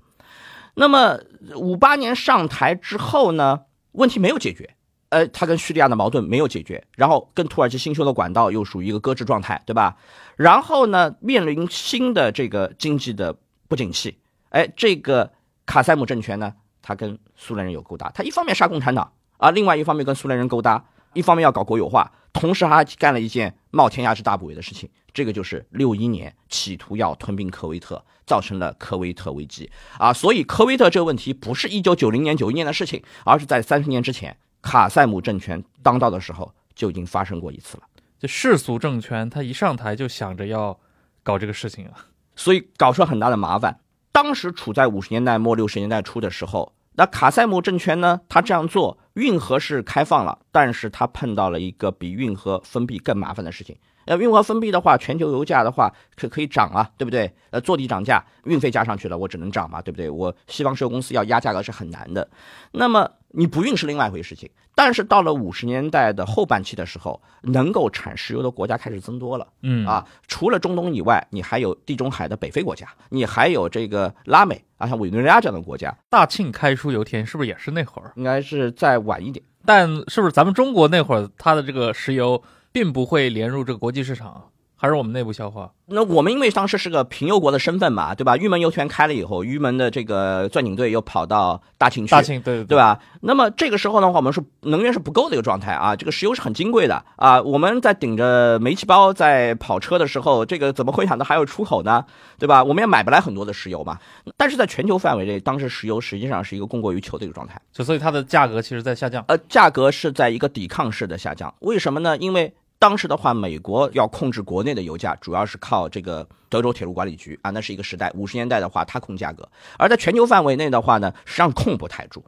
[0.75, 1.17] 那么
[1.55, 3.61] 五八年上台之后呢，
[3.93, 4.75] 问题没有解决，
[5.09, 9.97] 呃，他跟叙利亚的矛盾没有解决，然后跟土耳其新修的管道又属于一个搁置状态，对吧？
[10.35, 13.35] 然后呢，面临新的这个经济的
[13.67, 14.17] 不景气，
[14.49, 15.31] 哎，这个。
[15.65, 16.51] 卡塞姆政权呢，
[16.81, 20.83] 他跟苏联人有勾搭，他一方面杀共产党啊，另外一方面跟苏联人勾搭，
[21.13, 30.11] 一方面要搞国有化，同时还干了一件冒天下之大不韪的事情，这个就是六一年企图要吞并科威特，造成了科威特危机啊。
[30.11, 37.83] 所以科威特这个问题不是一九九零年、九一年的事情，而是在三十年之前，卡塞姆政权当道的时候就已经发生过一次了。
[38.19, 40.77] 这世俗政权，他一上台就想着要
[41.23, 43.79] 搞这个事情啊，所以搞出了很大的麻烦。
[44.11, 48.19] 当时处在五十年代末六十年代初的时候，那卡塞姆政权呢？
[48.27, 53.77] 他这样做，运河是开放了，但是他碰到了一个比运河封闭更麻烦的事情。
[54.05, 57.31] 呃，运河封闭的话，全球油价的话可可以涨啊，对不对？
[57.51, 60.09] 呃，坐地涨价，运费加上去了，我只能涨嘛，对不对？
[60.09, 62.27] 我西方石油公司要压价格是很难的。
[62.71, 64.49] 那么你不运是另外一回事情。
[64.75, 69.47] 但是到了五十年代的后半期的时候，能够产石油的国家开始增多了。
[69.61, 75.93] 嗯啊，除了中东以外，你还有地中海的北非国家，你还有这个拉美啊，像委内瑞拉这样的国家。
[76.09, 78.13] 大庆开出油田是不是也是那会儿？
[78.15, 79.43] 应该是再晚一点。
[79.65, 82.41] 但是不是咱们中国那会儿它的这个石油？
[82.71, 84.47] 并不会连入这个国际市场，
[84.79, 85.69] 还是我们内部消化。
[85.91, 88.37] 那我们因为当时是个平油国的身份嘛，对吧？
[88.37, 92.99] 玉门油田开了以后，玉门的这个钻井队又跑到大庆去，大庆对对对吧？
[93.21, 97.41] 那么这个时候的话，我们是能源是不够的一个状态啊，这个石油是很金贵的啊。
[97.41, 102.05] 我们在顶着煤气包在跑车的时候，这个怎么会想到还有出口呢？
[102.37, 102.63] 对吧？
[102.63, 103.97] 我们也买不来很多的石油嘛。
[104.37, 109.25] 但是在全球范围内，当时石油实际上是一个供过于求的一个状态，就所以它的价格其实在下降。
[109.27, 111.51] 呃，价格是在一个抵抗式的下降。
[111.61, 112.15] 为什么呢？
[112.17, 118.09] 因为当时的话，美国要控制国内的油价，主要是靠这个德州铁路管理局啊，那是一个时代。
[118.15, 119.43] 五十年代的话，它控价格；
[119.77, 122.23] 而在全球范围内的话呢，实际上控不太住。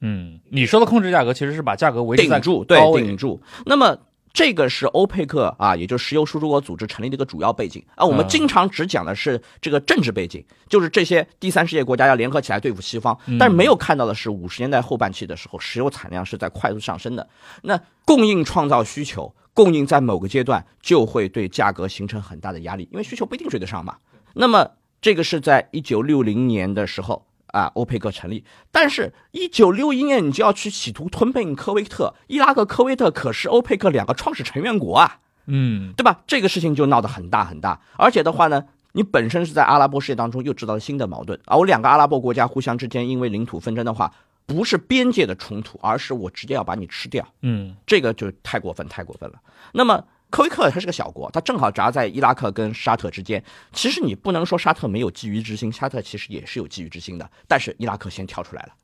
[0.00, 3.40] 嗯，你说的控制价格，其实是把价格维持顶住，对，顶住。
[3.64, 3.96] 那么
[4.34, 8.04] 这个是欧佩克啊，也就是石油输出国组织成立的一个主要背景啊。
[8.04, 17.26] 我们经常只讲的是这个政治背景，就是这些第三世界国家要联合起来对付西方，但是没有看到的是五十年代后半期的时候，石油产量是在快速上升的。
[17.62, 19.34] 那供应创造需求。
[19.54, 23.96] 供应在某个阶段就会对价格形成很大的压力，因为需求不一定追得上嘛。
[24.34, 28.44] 那么这个是在一九六零年的时候啊，欧佩克成立。
[28.72, 36.22] 但是，一九六一年你就要去企图吞并科威特、伊拉克、科威特，可是欧佩克两个创始成员国啊，嗯，对吧？
[36.26, 37.80] 这个事情就闹得很大很大。
[37.96, 41.56] 而且的话呢，你本身是在阿拉伯世界当中又制造了新的矛盾而。
[41.56, 44.12] 我两个阿拉伯国家互相之间因为领土纷争的话。
[44.46, 47.26] 不是边界的冲突，而是我直接要把你吃掉。
[47.42, 49.40] 嗯，这个就太过分，太过分了。
[49.72, 53.42] 那么科威克它是个小国，它正好夹在伊拉克跟沙特之间。
[53.72, 57.30] 其实你不能说沙特没有觊觎之心，沙特其实也是有觊觎之心的。
[57.46, 58.74] 但是伊拉克先跳出来了，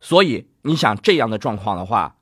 [0.00, 2.16] 所以你想这样的状况的话，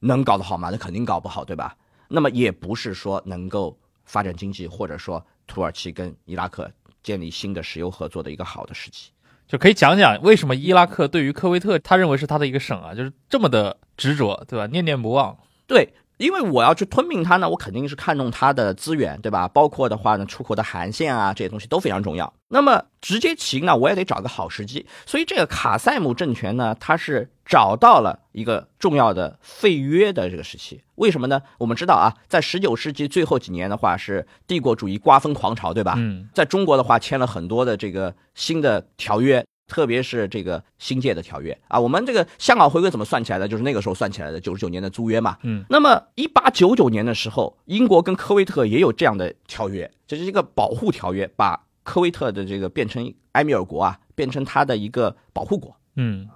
[0.00, 0.70] 能搞得好吗？
[0.70, 1.76] 那肯定搞不好，对吧？
[2.08, 6.70] 那么也不是说能够发展经济，或者说土耳其跟伊拉克
[7.02, 9.10] 建立新的石油合作的一个好的时机。
[9.48, 14.66] 就可以讲讲为什么伊拉克对于科威特，他认为是他的一个省啊，就是这么的执着，对吧？
[14.66, 15.36] 念念不忘。
[15.66, 19.48] 对，因为我要去吞并它呢，我肯定是看中它的资源，对吧？
[19.48, 22.32] 包括的话呢，出口的航线啊，这些东西都非常重要。
[22.48, 24.86] 那么直接起因呢，我也得找个好时机。
[25.06, 30.82] 所以这个卡塞姆政权呢，它是找到了一个重要的废约的这个时期。
[30.96, 31.40] 为什么呢？
[31.58, 35.94] 我们知道啊，在十九世纪最后几年的话，是帝国主义瓜分狂潮，对吧？
[35.98, 41.78] 嗯，在中国的话，签了很多的这个新的条约，特别是这个新界的条约啊。
[41.78, 43.46] 我们这个香港回归怎么算起来的？
[43.46, 45.38] 就是那个时候算起来的，九十九年的租约嘛。
[45.44, 55.76] 嗯，那么一八九九年的时候，英国跟科威特也有这样的条约，这是一个保护条约，把科威特的这个变成埃米尔国啊，变成它的一个保护国。
[55.94, 56.28] 嗯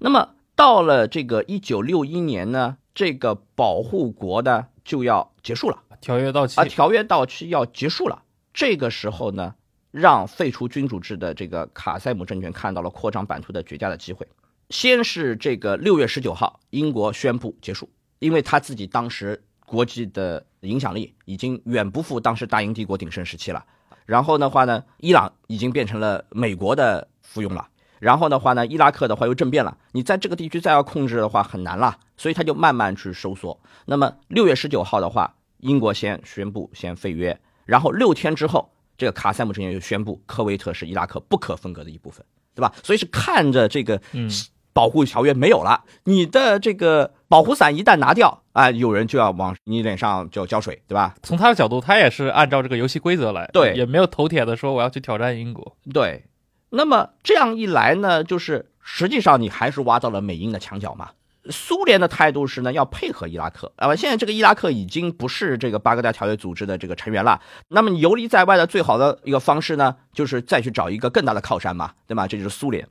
[0.00, 5.82] 那么到了这个一九六一年呢，这个保护国呢就要结束了。
[6.00, 8.22] 条约到期啊，条约到期要结束了。
[8.54, 9.54] 这个时候呢，
[9.90, 14.26] 让废除君主制的这个卡塞姆政权看到了扩张版图的绝佳的机会。
[14.70, 23.64] 先是这个六月十九号，英国宣布结束，因为他自己当时国际的影响力已经远不复当时大英帝国鼎盛时期了。
[24.04, 27.68] 然后的话呢，伊朗已经变成了美国的附庸了。
[27.98, 33.58] 然后的话呢，伊拉克的话又政变了，你在这个地区再要控制的话很难了，所以他就慢慢去收缩。
[33.86, 42.22] 那么六月十九号的话，英国先宣布先废约，然后六天之后，这个卡塞姆成员就宣布科威特是伊拉克不可分割的一部分，
[42.54, 42.74] 对吧？
[42.82, 44.28] 所以是看着这个嗯
[44.74, 51.14] 保护条约没有了，你的这个保护伞一旦拿掉啊，有人就要往你脸上就浇水，对吧？
[51.22, 55.76] 从他的角度，他也是按照这个游戏规则来，对也没有头铁的说我要去挑战英国。
[55.92, 56.24] 对，
[56.70, 61.10] 那么这样一来呢，就是实际上你还是挖到了美英的墙角嘛。
[61.50, 63.94] 苏联的态度是呢，要配合伊拉克啊。
[63.96, 67.40] 现在这个伊拉克已经不是这个巴格达条约组织的这个成员了。
[67.68, 72.26] 那么你游离在外的最好的一个方式呢，就是再去找一个更大的靠山嘛，对吧？
[72.26, 72.86] 这就是苏联。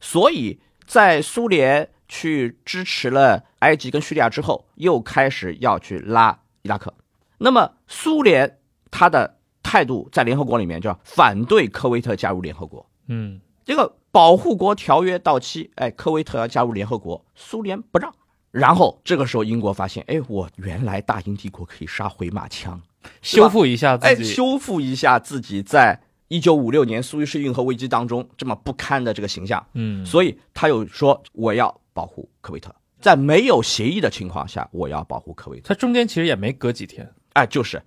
[0.00, 6.92] 所以在苏联去支持了埃及跟叙利亚之后，又开始要去拉伊拉克。
[7.38, 8.58] 那么苏联
[8.90, 12.84] 他的态度在联合国里面叫反对科威特加入联合国。
[13.08, 18.14] 嗯这个保护国条约到期，哎，科威特要加入联合国，苏联不让。
[18.52, 22.80] 然后这个时候，英国发现，哎，我原来大英帝国可以杀回马枪，
[23.22, 24.32] 修复一下哎，自己。
[24.32, 29.66] 修复一下自己在一九五六年苏伊士运河危机当中这么不堪的这个形象。
[29.72, 35.74] 嗯，所以他又说，我要保护科威特，在没有协议的情况下，我要保护科威特。
[35.74, 37.12] 他中间其实也没隔几天。
[37.32, 37.82] 哎，就是。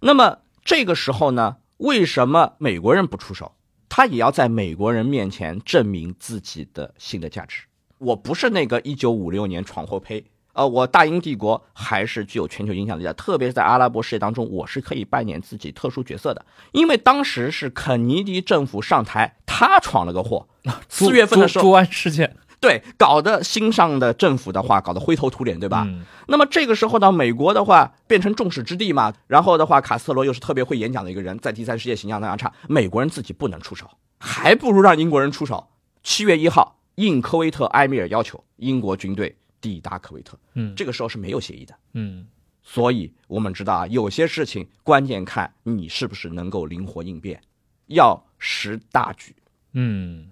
[0.00, 3.50] 那么这个时候呢，为什么美国人不出手？
[3.94, 7.64] 他也要在美国人面前证明自己的新的价值。
[7.98, 10.24] 我不是那个一九五六年闯祸胚，
[10.54, 16.42] 呃，我大英帝国还是具有全球影响力的，特别是在阿拉伯世界当中，我是可以扮演自己特殊角色的。
[16.72, 20.48] 因为当时是肯尼迪政府上台，他闯了个祸。
[20.88, 25.84] 四月份的时候，朱朱安事件，对，搞得新上的政府的话，搞得灰头土脸，对吧？
[25.86, 35.68] 嗯那么这个时候呢，美国的话变成众矢之的嘛，然后的话，卡斯特罗又是特别会演讲的一个人，在第三世界形象那样差，美国人自己不能出手，还不如让英国人出手。
[36.04, 41.74] 七月一号，应科威特埃米尔要求，英国军队抵达科威特，嗯这个时候是没有协议的。
[41.94, 42.26] 嗯
[42.62, 47.42] 所以我们知道啊，有些事情关键看你是不是能够灵活应变，
[47.88, 49.34] 要识大局。
[49.72, 50.28] 嗯，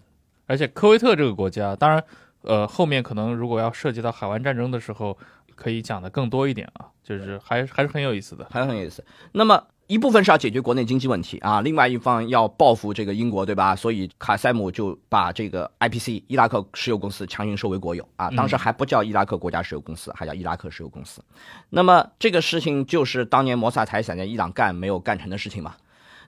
[0.51, 2.03] 而且科威特这个国家，当然，
[2.43, 5.17] 呃，后面可能如果要涉及到海湾战争的时候，
[5.55, 8.45] 可以讲的更多一点啊，就是还还是很有意思的。
[8.51, 9.05] 还很有意思。
[9.31, 13.77] 那么一部分是要解决国内经济问题啊，另外一方要报复这个英国，对吧？
[13.77, 21.23] 所以卡塞姆就把这个 IPC 伊拉克石油公司强行收为国有啊，当时还不叫伊拉克国家石油公司，还叫伊拉克石油公司。
[21.69, 25.77] 那么这个事情就是当年摩萨台想在伊朗干没有干成的事情嘛。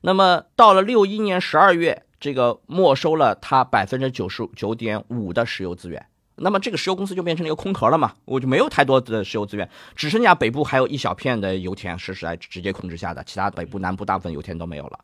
[0.05, 6.07] 那么到了六一年十二月，这个没收了它百分之九十九点五的石油资源。
[6.37, 15.01] 那么这个石油公司就变成了一个空壳了嘛，我就没有太多的石油资源，只剩下北部还有一小片的油田是在直接控制下的，其他北部、南部大部分油田都没有了。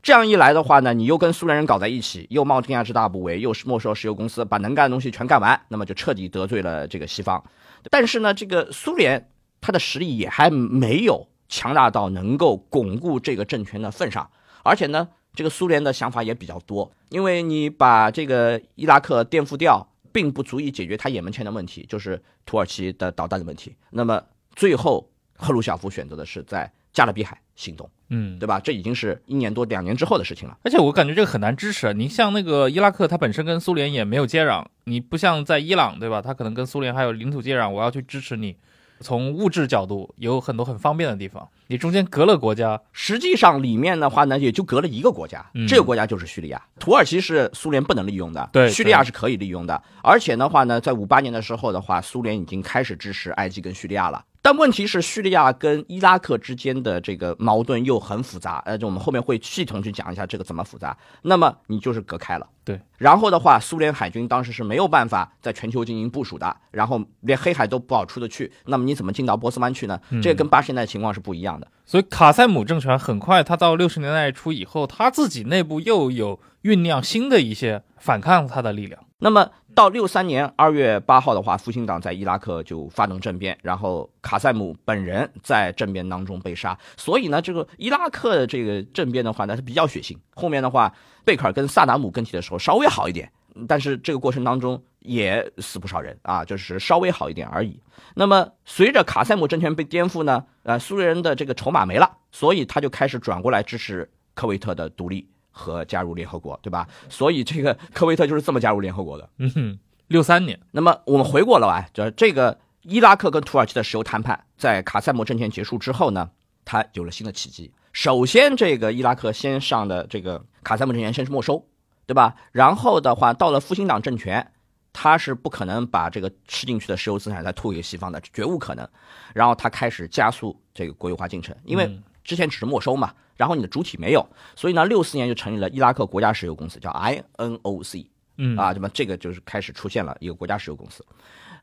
[0.00, 7.42] 这样一来的话呢，你又跟苏联人搞在一起，又冒天下之大不韪，又是没收石油公司，把能干的东西全干完，那么就彻底得罪了这个西方。
[7.90, 9.28] 但是呢，这个苏联
[9.60, 14.30] 它的实力也还没有强大到能够巩固这个政权的份上，
[14.62, 19.86] 而且呢，这个苏联的想法也比较多，因为你把这个伊拉克颠覆掉。
[20.12, 23.76] 并不足以解决他也门前的问题，就是土耳其的导弹的问题。
[23.90, 24.20] 那么
[24.56, 28.58] 最后，赫鲁晓夫选择的是在加勒比海行动，嗯，对吧？
[28.58, 30.58] 这已经是一年多、两年之后的事情了。
[30.64, 31.94] 而且我感觉这个很难支持。
[31.94, 36.20] 你像那个伊拉克，它本身跟苏联也没有接壤，你不像在伊朗，对吧？
[36.20, 38.56] 它可能跟苏联还有领土接壤，我要去支持你。
[39.00, 46.62] 从物质角度有很多很方便的地方，你中间隔了国家，实际上里面的话呢，也就隔了一个国家，嗯这个国家就是叙利亚。
[46.78, 49.82] 土耳其是苏联不能利用的，对叙利亚是可以利用的。
[50.02, 54.22] 而且的话呢，在五八年的时候的话，苏联已经开始支持埃及跟叙利亚了。
[54.42, 60.96] 但问题是，叙利亚跟伊拉克之间的这个矛盾又很复杂，呃，就我们后面会系统去讲一下这个怎么复杂。
[61.22, 62.80] 那么你就是隔开了，对。
[62.96, 70.00] 然后的话，苏联海军当时是没有办法在全球进行部署的，然后连黑海都不好出得去，那么你怎么进到波斯湾去呢？
[70.22, 71.68] 这个跟八十年代情况是不一样的。
[71.84, 79.04] 所以卡塞姆政权很快，他到六十年代初以后，他自己内部又有酝酿新的一些反抗他的力量。
[79.22, 86.76] 那么到六三年二月八号的话，复兴党在伊拉克就发动政变，然后卡塞姆本人在政变当中被杀。
[86.96, 90.16] 所以呢，这个伊拉克的这个政变的话呢是比较血腥。
[90.34, 90.92] 后面的话，
[91.24, 93.30] 贝克尔跟萨达姆更替的时候稍微好一点，
[93.66, 97.80] 但是这个过程当中也死不少人啊，就是稍微好一点而已。
[98.14, 105.28] 那么随着卡塞姆政权被颠覆呢，呃，苏联人的这个筹码没了，所以他就开始转过来支持科威特的独立。
[105.60, 106.88] 和加入联合国，对吧？
[107.10, 109.28] 所以这个科威特就是这么加入联合国的。
[109.36, 110.58] 嗯哼，六三年。
[110.70, 116.30] 那么我们回过了啊，就这个伊拉克跟土耳其的石油谈判，在卡塞姆政权结束之后呢，
[116.64, 117.70] 它有了新的契机。
[117.92, 121.62] 首先，这个伊拉克先上的这个卡塞姆政权先是没收，
[122.06, 122.34] 对吧？
[122.52, 124.50] 然后的话，到了复兴党政权，
[124.92, 128.88] 他是不可能把这个吃进去的石油资产再吐给西方的，绝无可能。
[129.34, 132.00] 然后他开始加速这个国有化进程，因为。
[132.22, 141.02] 之前只是没收嘛，然后你的主体没有，所以呢，六四年就成立了伊拉克国家石油公司，叫 INOC，嗯啊，那么这个就是开始出现了一个国家石油公司。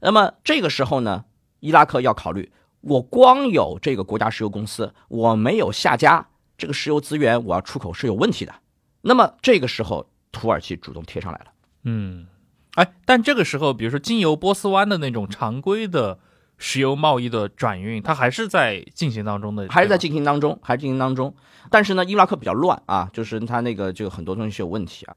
[0.02, 1.24] 那么这个时候呢，
[1.60, 2.52] 伊拉克要考虑，
[2.82, 8.56] 我光有这个国家石油公司，我没有下家，这个石油资源我要出口是有问题的。
[9.02, 11.46] 那么这个时候，土耳其主动贴上来了，
[11.84, 12.26] 嗯，
[12.74, 16.18] 哎，但这个时候，比如说经由波斯湾的那种常规的。
[16.58, 21.36] 石油贸易的转运，它还是在进行当中的，还是在进行当中，还是进行当中。
[21.70, 25.16] 但是呢，伊拉克比较乱啊，就是它那个就很多东西是有问题啊。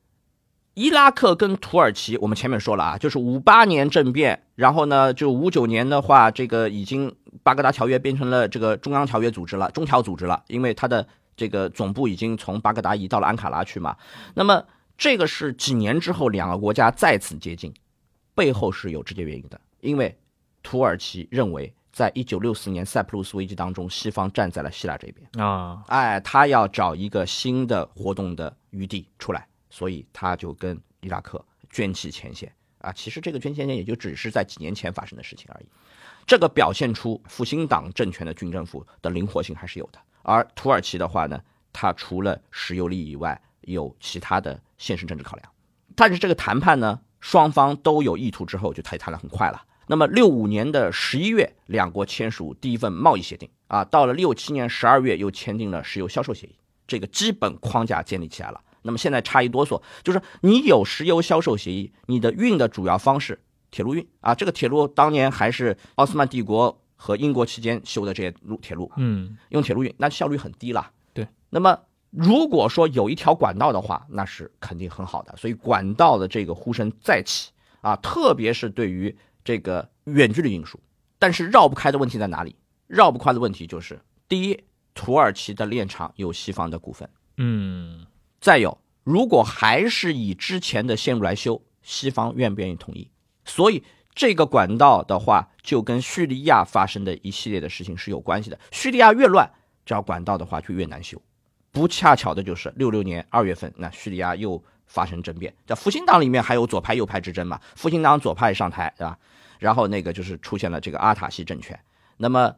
[0.74, 13.96] 伊拉克跟土耳其，我们前面说了啊，就是五八年政变，然后呢，就五九年的话，这个已经巴格达条约变成了这个中央条约组织了，中条组织了，因为它的这个总部已经从巴格达移到了安卡拉去嘛。
[14.34, 14.64] 那么
[14.98, 17.72] 这个是几年之后两个国家再次接近，
[18.34, 20.16] 背后是有直接原因的，因为。
[20.70, 32.92] 土耳其认为，在一九六四年塞浦路斯危机当中，西方站在了希腊这边啊，哎，他要找一个新的活动的余地出来，所以他就跟伊拉克卷起前线啊。
[32.92, 35.66] 其实这个捐前线也就只是在几年前发生的事情而已。
[36.24, 39.98] 这个表现出复兴党政权的军政府的灵活性还是有的。
[40.22, 41.42] 而土耳其的话呢，
[41.72, 45.52] 它除了石油利益以外，有其他的现实政治考量。
[45.96, 49.60] 但是这个谈判呢，双方都有意图之后，就谈谈的很快了。
[49.90, 56.54] 那么六五年的十一月，两国签署第一份贸易协定啊，到了六七年十二月又签订了石油销售协议，
[56.86, 58.60] 这个基本框架建立起来了。
[58.82, 63.40] 那么现在差一哆嗦，就是你有石油销售协议，你的运的主要方式
[63.72, 70.88] 铁路运啊，这个铁路当年还是奥斯曼帝国和英国期间修的这些路铁路，嗯，用铁路运那效率很低了。
[71.12, 71.76] 对，那么
[72.10, 79.12] 如果说有一条管道的话，那是肯定很好的，所以管道的这个呼声再起啊，特别是对于。
[79.44, 80.80] 这个远距离运输，
[81.18, 82.56] 但是绕不开的问题在哪里？
[82.86, 84.64] 绕不开的问题就是：第一，
[84.94, 88.06] 土耳其的炼厂有西方的股份，嗯；
[88.40, 93.10] 再有，如果还是以之前的线路来修，西方愿不愿意同意？
[93.44, 93.82] 所以
[94.14, 98.58] 这个管道的话，就跟叙利亚发生的一系列的事情是有关系的。
[98.72, 99.48] 叙利亚越乱，
[99.86, 101.20] 这条管道的话就越难修。
[101.70, 107.58] 不恰巧的就是六六年二月份，那叙利亚又发生政变，在复兴党里面还有左派右派之争嘛？
[107.76, 109.16] 复兴党左派上台，对吧？
[109.60, 111.78] 然后那个就是出现了这个阿塔西政权，
[112.16, 112.52] 那么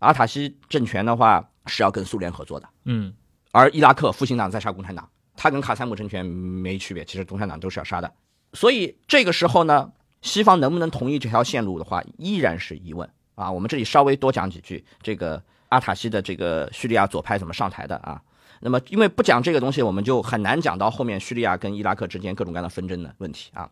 [0.00, 3.14] 阿塔西政权的话是要跟苏联合作的，嗯，
[3.52, 8.12] 而伊拉克复兴党在杀共产党，他跟卡塞姆政权没区别，其实共产党都是要杀的，
[8.52, 13.50] 所以这个时候呢，西方能不能同意这条线路的话，依然是疑问啊。
[13.50, 18.20] 我们这里稍微多讲几句，这个阿塔西的这个叙利亚左派怎么上台的啊？
[18.60, 23.70] 那么因为不讲这个东西，我们就很难讲到后面叙利亚跟伊拉克之间各种各样的纷争的问题啊。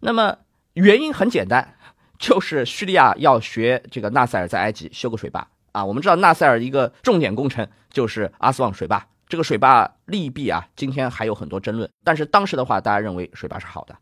[0.00, 0.36] 那么
[0.74, 1.74] 原因很简单。
[2.18, 5.84] 就是叙利亚要学这个纳赛尔在埃及修个水坝啊！
[5.84, 11.90] 我们知道纳赛尔一个重点工程就是阿斯旺水坝，这个水坝利弊啊，今天还有很多争论。
[12.04, 13.96] 但是当时的话，大家认为水坝是好的。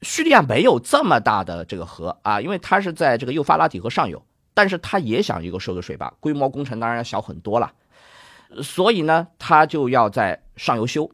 [0.00, 4.24] 叙利亚没有这么大的这个河啊，因为它是在这个幼发拉底河上游，
[4.54, 7.70] 但是它也想一个修个水坝，规模工程当然要小很多了。
[8.62, 11.10] 所以呢，他就要在上游修。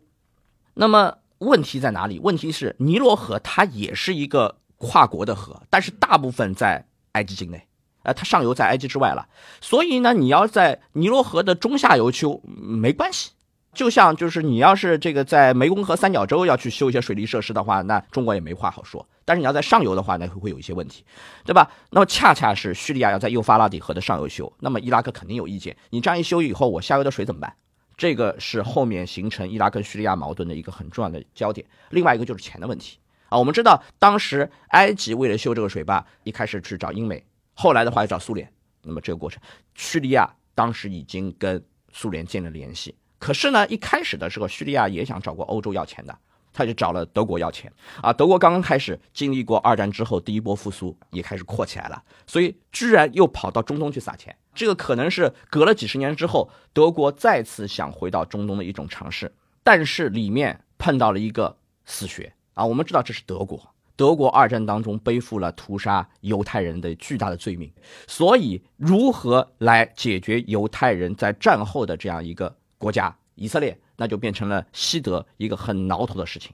[0.75, 2.19] 那么问题在哪里？
[2.19, 4.57] 问题是尼罗河它也是一个。
[4.85, 7.69] 跨国的河，但是大部分在埃及境内，
[8.03, 9.29] 呃，它上游在埃及之外了。
[9.61, 13.31] 所以呢，你要在尼罗河的中下游修没关系。
[13.75, 19.07] 就像就是你要是这个在湄公河三角洲要去修一些水利设施的话，那中国也没话好说。
[19.25, 21.05] 但是你要在上游的话，那会会有一些问题，
[21.45, 21.71] 对吧？
[21.91, 25.77] 那么恰恰是叙利亚要在幼发拉底河的上游修，那么伊拉克肯定有意见。
[25.91, 27.55] 你这样一修以后，我下游的水怎么办？
[27.97, 31.67] 这个是后面形成伊拉克叙利亚矛盾的一个很重要的焦点。
[31.91, 32.99] 另外一个就是钱的问题。
[33.29, 38.51] 啊，我们知道当时埃及为了修这个水坝，一开始去找英美，后来的话又找苏联。
[38.83, 39.41] 那么这个过程，
[39.75, 42.95] 叙利亚当时已经跟苏联建了联系。
[43.23, 46.19] 可是呢，一开始的时候，叙利亚也想找过欧洲要钱的，
[46.53, 48.13] 他就找了德国要钱啊。
[48.13, 54.37] 德国刚刚开始经历过二战之后第一波复苏，也开始扩起来了，所以居然又跑到中东去撒钱。
[54.53, 62.67] 这个可能是隔了几十年之后，德国再次想回到中东的一种尝试，但是里面碰到了一个死穴啊。
[62.67, 67.73] 我们知道这是德国，德国二战当中背负了屠杀犹太人的巨大的罪名，
[68.09, 73.79] 所以如何来解决犹太人在战后的这样一个国家以色列？
[73.97, 76.53] 那就变成了西德一个很挠头的事情，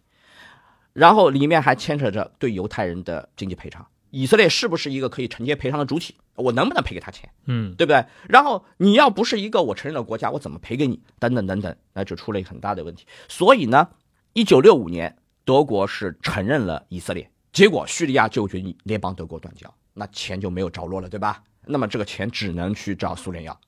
[0.92, 6.14] 然后里面还牵扯着对犹太人的经济赔偿，以色列是不是一个可以承接赔偿的主体？
[6.34, 7.30] 我能不能赔给他钱？
[7.46, 8.04] 嗯，对不对？
[8.28, 11.00] 然后你要不是一个我承认的国家，我怎么赔给你？
[11.18, 13.06] 等等等等，那就出了一个很大的问题。
[13.28, 13.88] 所以呢，
[14.34, 15.16] 一九六五年，
[15.46, 21.42] 德国是承认了以色列，结果叙利亚就决定联邦德国断交，那钱就没有着落了，对吧？
[21.64, 23.58] 那么这个钱只能去找苏联要。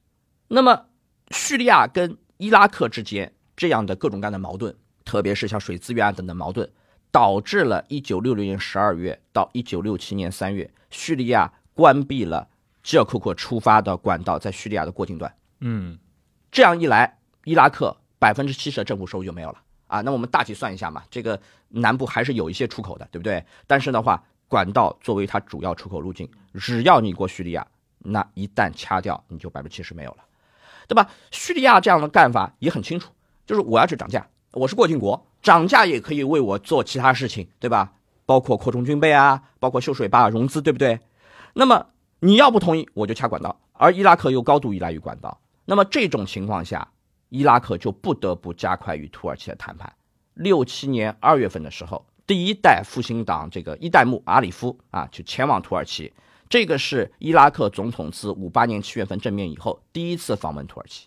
[0.48, 0.84] 那么
[1.30, 3.32] 叙利亚跟伊拉克之间。
[3.56, 4.74] 这样的各种各样的矛盾，
[5.04, 6.66] 特别是像水资源啊等等矛盾，
[7.10, 12.48] 导致了1966年12月到1967年3月，叙利亚关闭了
[12.82, 15.30] 吉尔库克出发的管道在叙利亚的过境段。
[15.58, 15.98] 嗯，
[16.50, 20.00] 这样一来，伊拉克百分之七十的政府收入就没有了啊。
[20.00, 21.38] 那我们大体算一下嘛，这个
[21.68, 23.44] 南部还是有一些出口的，对不对？
[23.66, 27.66] 但是的话，管道作为它主要出口路径，只要你过叙利亚，
[27.98, 30.24] 那一旦掐掉，你就百分之七十没有了，
[30.90, 31.08] 对吧？
[31.30, 33.12] 叙利亚这样的干法也很清楚。
[33.46, 37.92] 就是我要去涨价，我是过境国，涨价也可以为我做其他事情，对吧？
[38.26, 40.98] 包括扩充军备啊，包括修水坝融资，对不对？
[41.54, 41.86] 那么
[42.18, 46.88] 你要不同意，我就掐管道，而伊拉克又高度依赖于管道，那么这种情况下，
[47.28, 49.92] 伊拉克就不得不加快与土耳其的谈判。
[50.34, 56.12] 六七年二月份的时候，第一代复兴党这个伊代目阿里夫啊，就前往土耳其，
[56.50, 61.06] 这个是伊拉克总统自五八年七月份正面以后第一次访问土耳其。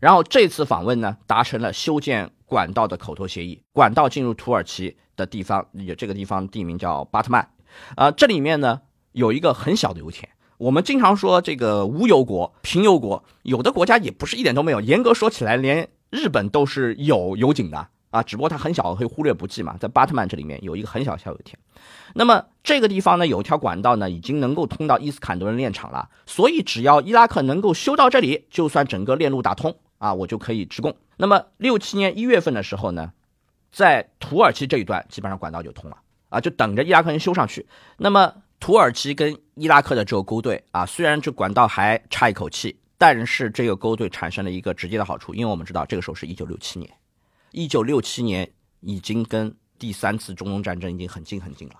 [0.00, 3.62] 然后这次访问呢，达成了修建管道的口头协议。
[3.72, 7.48] 管道进入土耳其的地方，有这个地方地名叫巴特曼，
[7.94, 8.80] 啊，这里面呢
[9.12, 10.28] 有一个很小的油田。
[10.58, 14.80] 我们经常说这个无油国、贫油国，有的国家也不是一点都没有。
[14.80, 19.76] 严格说起来，连日本都是有油井的啊，只不过它很小，会忽略不计嘛。
[19.78, 21.58] 在巴特曼这里面有一个很小小油田。
[22.14, 26.10] 那么这个地方呢，有一条管道呢，已经能够通到伊斯坎德人炼厂了。
[26.26, 29.76] 所以只要伊拉克能够修到这里，就算整个链路打通。
[29.98, 30.96] 啊，我就可以直供。
[31.18, 33.12] 那么六七年一月份的时候呢，
[33.70, 35.98] 在土耳其这一段基本上管道就通了
[36.30, 37.66] 啊，就等着伊拉克人修上去。
[37.98, 46.90] 那么土耳其跟伊拉克的这个勾兑啊，虽然这管道还差一口气，但是这个勾兑产生了一个直接的好处，因为我们知道这个时候是一九六七年，
[47.52, 51.74] 一九六七年已经跟第三次中东战争已经很近很近了。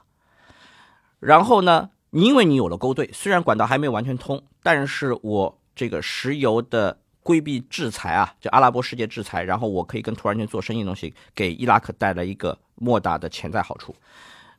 [1.19, 6.99] 然后呢，因为你有了勾兑，虽然管道还没有完全通，但是我这个石油的。
[7.23, 13.95] 规避制裁啊，就阿拉伯世界制裁，然后我可以跟土耳其做生意的东西，给伊拉克带来一个莫大的潜在好处。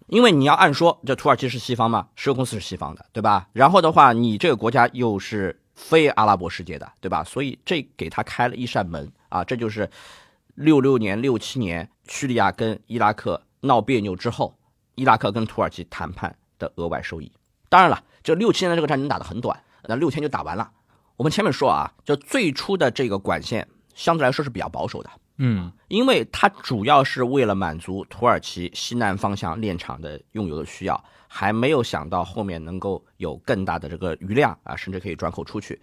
[0.06, 3.50] 因为你要按说，这土耳其是西方嘛，石油公司是西方的，对吧？
[3.52, 7.24] 然后的话，你这个国家又是非阿拉伯世界的，对吧？
[7.24, 9.90] 所以这给他开了一扇门啊，这就是
[10.56, 14.58] 六六年、六七年叙利亚跟伊拉克闹别扭之后，
[14.96, 17.32] 伊拉克跟土耳其谈判的额外收益。
[17.70, 20.72] 当然了，这六七年的这个战争打得很短，那六天就打完了。
[21.18, 35.80] 我们前面说啊，就最初的这个管线相对来说是比较保守的，嗯，因为它主要是为了满足土耳其西南方向炼厂的用油的需要，还没有想到后面能够有更大的这个余量啊，甚至可以转口出去。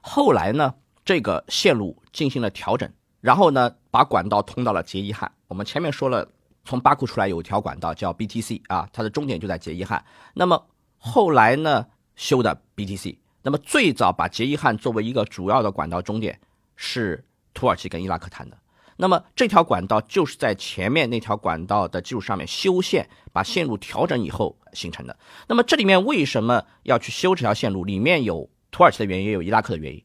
[0.00, 2.90] 后来呢，这个线路进行了调整，
[3.22, 5.30] 然后呢，把管道通到了杰伊汉。
[5.46, 6.28] 我们前面说了，
[6.64, 10.04] 从巴库出来有一条管道叫 BTC 啊，它的终点就在杰伊汉。
[10.34, 10.66] 那么
[10.98, 13.16] 后来呢，修的 BTC。
[13.44, 16.40] 那么最早把杰伊汉作为一个主要的管道终点，
[16.74, 18.58] 是土耳其跟伊拉克谈的。
[18.96, 25.16] 那么这条管道就是在前面那条管道的基础上面修线，把线路调整以后形成的。
[25.48, 27.84] 那么这里面为什么要去修这条线路？
[27.84, 30.04] 里面有土耳其的原因，也有伊拉克的原因。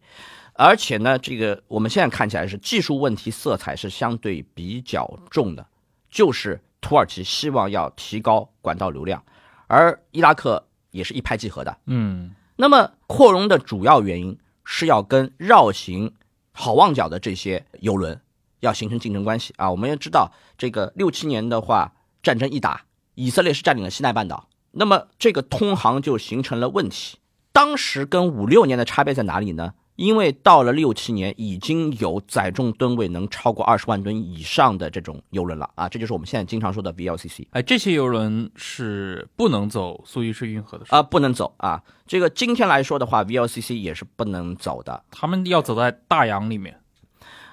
[0.58, 5.66] 而且呢，这个我们现在看起来是技术问题色彩是相对比较重的，
[6.10, 9.24] 就是土耳其希望要提高管道流量，
[9.68, 11.78] 而伊拉克也是一拍即合的。
[11.86, 12.34] 嗯。
[12.60, 16.16] 那么扩容的主要原因是要跟绕行
[16.52, 18.20] 好望角的这些游轮
[18.62, 19.70] 要形成竞争关系啊！
[19.70, 21.94] 我们也知道，这个六七年的话，
[22.24, 27.20] 战争一打，以色列是占领了西奈半岛，那么这个通航就形成了问题。
[27.52, 29.76] 当时跟五六年的差别在哪里呢？
[29.98, 37.48] 因为到了六七年，已经有载重吨位能超过二十万吨以上的这种游轮了啊，这就是我们现在经常说的 VLCC。
[37.50, 41.84] 哎，这些游轮是不能走苏伊士运河的啊，不能走啊。
[42.06, 46.80] 这个今天来说的话，VLCC 也是不能走的，他们要走在大洋里面。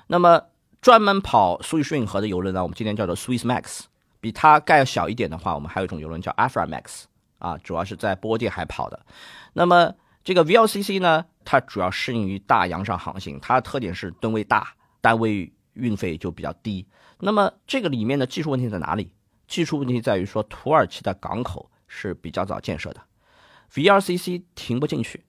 [0.08, 0.42] 那么
[0.82, 3.84] 专门跑苏伊士运河的游轮呢，我们今天叫做 Swiss Max，
[4.20, 7.04] 比它盖要小一点的话，我们还有一种游轮叫 Aframax
[7.38, 9.00] 啊，主要是在波地海跑的。
[9.54, 16.86] 那么这个 VLCC 呢，它主要适应于大洋上航行，它的特点是吨位大，单位运费就比较低。
[17.20, 19.12] 那么这个里面的技术问题在哪里？
[19.46, 23.02] 技术问题在于说，土耳其的港口是比较早建设的
[23.74, 25.24] ，VLCC 停不进去。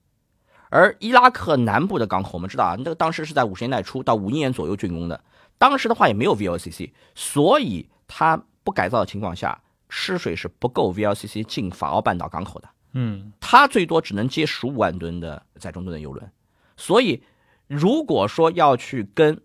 [0.70, 5.22] 而伊拉克南部的港口，我们知道啊，那个当时是在五十年代初到五一年左右竣工的，
[5.58, 12.70] 当时的话也没有 VLCC，所以它不改造的情况下，吃水是不够 VLCC 进法奥半岛港口的。
[12.98, 16.32] 嗯，它最多只能接十五万吨的载重吨的油轮，
[16.78, 17.22] 所以
[17.68, 19.42] 如果说要去跟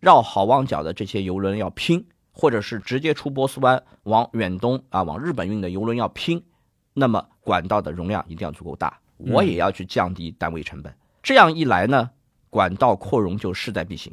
[0.00, 6.42] 绕好望角的这些油轮要拼，或者是直接出波斯湾往远东啊往日本运的油轮要拼，
[6.92, 10.92] 那么管道的容量一定要足够大，我也要去降低单位成本。
[11.22, 12.10] 这样一来呢，
[12.48, 14.12] 管道扩容就势在必行，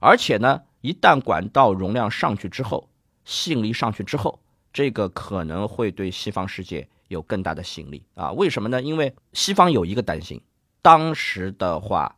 [0.00, 2.90] 而且呢，一旦管道容量上去之后，
[3.24, 4.38] 吸引力上去之后，
[4.70, 8.32] 这个可能会对西方世界有更大的吸引力啊？
[8.32, 8.80] 为什么呢？
[8.80, 10.40] 因为西方有一个担心，
[10.80, 12.16] 当时的话，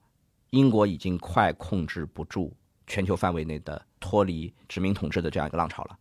[0.51, 2.53] 英国已经快控制不住
[2.87, 5.99] 全球范围内的脱离殖民统治的这样一个浪潮了。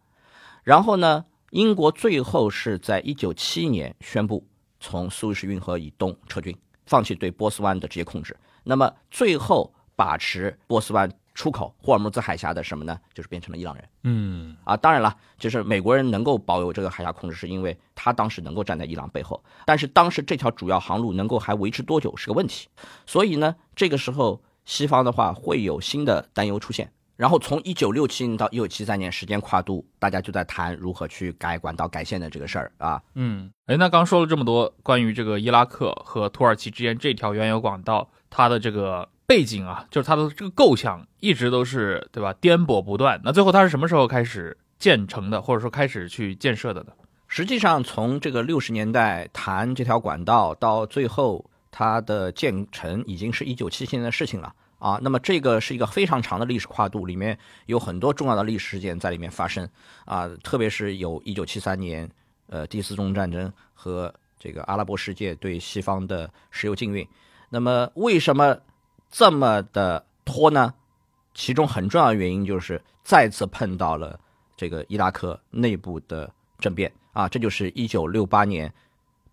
[0.63, 4.45] 然后呢，英国最后是在一九七一年宣布
[4.79, 8.35] 从苏伊士运河以东撤军，放弃对波斯湾的直接控制。
[8.63, 11.09] 那么最后把持波斯湾
[11.39, 12.99] 出口霍尔木兹海峡的什么呢？
[13.13, 13.89] 就是变成了伊朗人。
[14.03, 19.41] 嗯啊，当然了，就是美国人能够保有这个海峡控制，是因为他当时能够站在伊朗背后。
[19.65, 22.67] 但是当时这条主要航路能够还维持多久是个问题，
[23.05, 26.91] 所以呢，这个时候西方的话会有新的担忧出现。
[27.15, 33.01] 然后从一九六七年到一九七三年时间跨度，大家就在谈如何去改管道、改线的这个事儿啊。
[33.15, 43.21] 嗯，哎，那刚说了这么多关于这个伊拉克和土耳其之间这条原油管道，它的这个背景啊，就是它的这个构想一直都是对吧，颠簸不断。
[43.23, 46.93] 那最后它是什么时候开始建成的，或者说开始去建设的呢？
[47.27, 54.99] 实际上，从这个六十年代谈这条管道到最后它的建成，已经是一九七七年的事情了啊。
[55.03, 59.69] 那么这个是一个非常长的历史跨度，里面有很多重要的历史事件在里面发生
[60.05, 62.09] 啊，特别是有一九七三年
[62.47, 67.07] 呃第四中战争和这个阿拉伯世界对西方的石油禁运。
[67.51, 68.57] 那么为什么
[69.09, 70.73] 这么的拖呢？
[71.33, 74.19] 其中很重要的原因就是再次碰到了
[74.57, 78.73] 这个伊拉克内部的政变啊，这就是一九六八年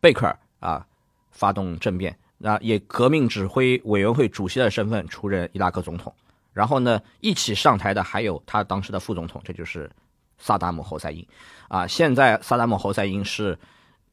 [0.00, 0.86] 贝克尔啊
[1.32, 6.14] 发动政变，那以革命指挥委员会主席的身份出任伊拉克总统。
[6.52, 9.90] 然后呢，一起上台的还有他当时的副总统，这就是
[10.38, 11.26] 萨达姆侯赛因
[11.68, 11.86] 啊。
[11.86, 13.58] 现在萨达姆侯赛因是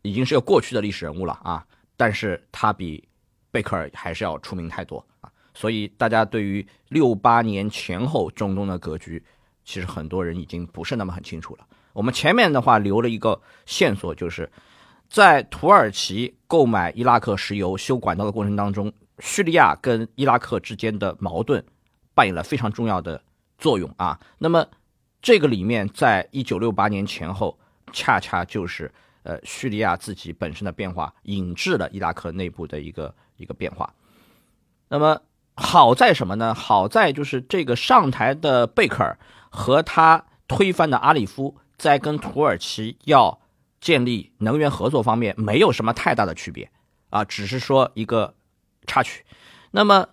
[0.01, 3.07] 已经是个过去的历史人物了啊，但是他比
[3.51, 5.05] 贝克尔还是要出名太多。
[5.53, 9.23] 所以大家对于六八年前后中东的格局，
[9.63, 11.67] 其实很多人已经不是那么很清楚了。
[11.93, 14.51] 我们前面的话留了一个线索，就是
[15.09, 21.63] 在土耳其购买伊拉克石油修管道的过程当中，叙利亚跟伊拉克之间的矛盾
[22.15, 23.23] 扮演了非常重要的
[23.59, 24.19] 作用啊。
[24.39, 24.65] 那么
[25.21, 27.57] 这个里面，在一九六八年前后，
[27.91, 28.91] 恰恰就是
[29.21, 33.93] 呃叙利亚自己本身的变化，引致了伊拉克内部的一个一个变化。
[34.89, 35.21] 那么
[35.55, 36.53] 好在什么呢？
[36.53, 39.17] 好在就是这个上台的贝克尔
[39.49, 43.39] 和他推翻的阿里夫，在跟土耳其要
[43.79, 46.69] 建立能源合作方面没有什么太大的区别
[47.09, 48.33] 啊，只是说一个
[48.87, 49.23] 插曲。
[49.71, 50.07] 那么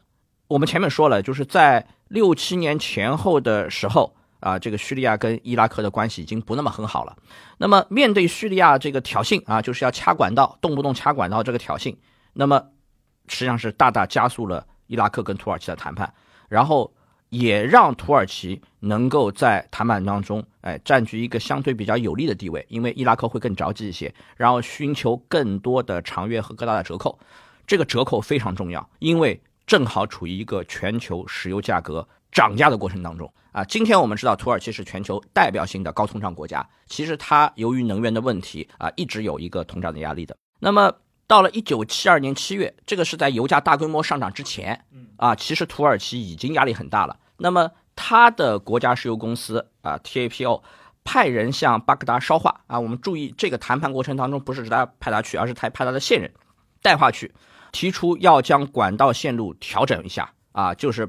[0.49, 7.17] 我们前面说了，就是在六七年前后的时候啊，这个叙利亚跟伊拉克的关系已经不那么很好了。
[7.59, 11.97] 那么面对叙利亚这个挑衅啊，就是要掐管道，动不动掐管道这个挑衅，
[12.33, 12.63] 那么
[13.29, 16.13] 实际上是大大加速了伊拉克跟土耳其的谈判，
[16.49, 16.93] 然后
[17.29, 27.17] 也让土耳其能够在谈判当中，哎，占据一个相对比较有利的地位，因为伊拉克会更着急一些，然后寻求更多的长约和更大的折扣。
[27.69, 33.63] 这个折扣非常重要，因为正好处于一个全球石油价格涨价的过程当中啊。
[33.63, 40.37] 今天我们知道土耳其是全球代表性的高通胀国家，其实它由于能源的问题啊，一直有一个通胀的压力的。
[40.59, 40.93] 那么
[41.31, 44.85] 到了一九七二年七月，这个是在油价大规模上涨之前，
[45.17, 47.21] 啊，其实土耳其已经压力很大了。
[47.37, 50.61] 那么它的国家石油公司啊 TAPO
[51.05, 56.33] 派人向巴格达捎话啊，我们注意这个谈判过程当中不是指他派他去，而是他派他的线人
[56.83, 57.33] 带话去，
[57.71, 61.09] 提出要将管道线路调整一下啊，就是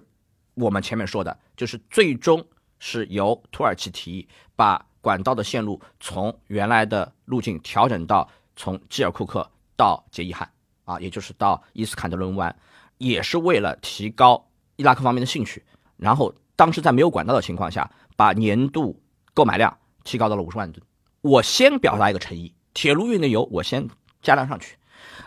[0.54, 2.46] 我们前面说的，就是最终
[2.78, 10.50] 是由土耳其提议把管道的线路从原来的路径调整到从基尔库克到杰伊汉
[10.86, 12.56] 啊，也就是到伊斯坎德伦湾，
[12.98, 15.64] 也是为了提高伊拉克方面的兴趣。
[15.98, 19.02] 然后当时在没有管道的情况下，把年度
[19.34, 20.84] 购买量提高到了五十万吨
[21.22, 23.88] 我先表达一个诚意，铁路运的油我先
[24.22, 24.78] 加量上去，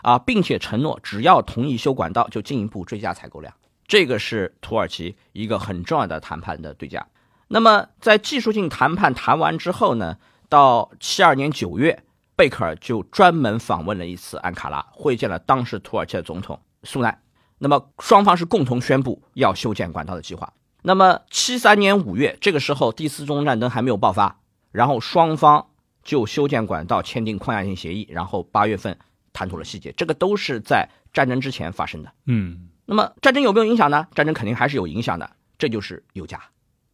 [0.01, 3.53] 啊，并且承诺只要同意修管道，就进一步追加采购量。
[3.87, 7.07] 这个是土耳其一个很重要的谈判的对价。
[7.47, 10.17] 那么在技术性谈判谈完之后呢，
[10.49, 12.03] 到七二年九月，
[12.35, 17.21] 贝克尔就专门访问了一次安卡拉，会见了当时土耳其的总统苏奈。
[17.57, 20.51] 那么双方是共同宣布要修建管道的计划。
[20.81, 24.39] 那么七三年五月，这个时候第四中东战争还没有爆发，
[24.71, 25.69] 然后双方
[26.03, 28.97] 就修建管道签订框架性协议，然后八月份
[29.31, 32.11] 谈妥了细节，这个都是在战争之前发生的。
[32.25, 34.07] 嗯，那么战争有没有影响呢？
[34.13, 36.43] 战争肯定还是有影响的，这就是有价，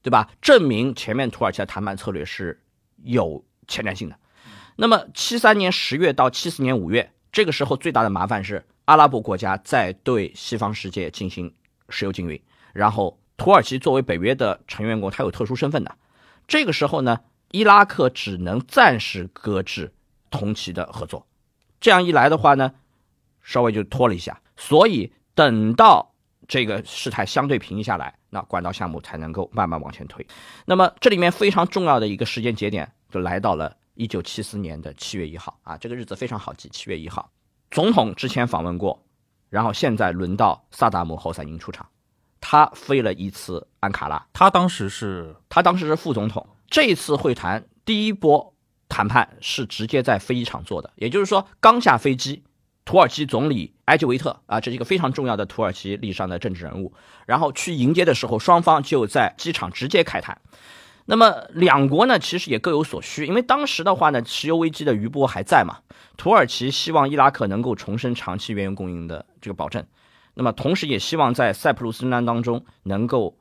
[0.03, 0.29] 对吧？
[0.39, 2.61] 证明前面土耳其的谈判策略是
[3.03, 4.15] 有前瞻性的。
[4.81, 11.53] 那么七三年十月到七四年五月，这个时候最大的麻烦是阿拉伯国家在对西方世界进行
[11.89, 12.41] 石油禁运，
[12.73, 13.15] 然后。
[13.37, 15.95] 土耳其作为北约的成员国，它有特殊身份的。
[16.47, 19.91] 这个时候呢，伊拉克只能暂时搁置
[20.29, 21.25] 同期的合作。
[21.79, 22.71] 这样一来的话呢，
[23.41, 24.39] 稍微就拖了一下。
[24.57, 26.13] 所以等到
[26.47, 30.23] 这个事态相对平息下来，那管道项目才能够慢慢往前推。
[30.65, 37.31] 那么这里面非常重要的一个时间节点，就来到了一九七四年的七月一号啊，这个日子非常好记，七月一号。
[37.69, 39.05] 总统之前访问过，
[39.49, 41.87] 然后现在轮到萨达姆侯赛因出场。
[42.43, 46.47] 他飞了一次安卡拉，他当时是他当时是副总统。
[46.67, 48.55] 这次会谈第一波
[48.89, 52.43] 谈判是直接在飞机场做的，也就是说刚下飞机，
[52.83, 56.93] 土耳其总理埃吉维特啊，这是一个非常重要的土耳其历史上的政治人物，
[57.27, 60.41] 然后去迎接的时候，双方就在机场直接开谈。
[61.05, 65.79] 那么两国呢，其实也各有所需，因为当时的话呢，石油危机的余波还在嘛，
[66.15, 69.85] 土耳其希望伊拉克能够重申长期原油供应的这个保证。
[70.33, 73.37] 那么，同时也希望在塞浦路斯战当中能够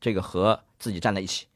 [0.00, 1.46] 这个和自己站在一起。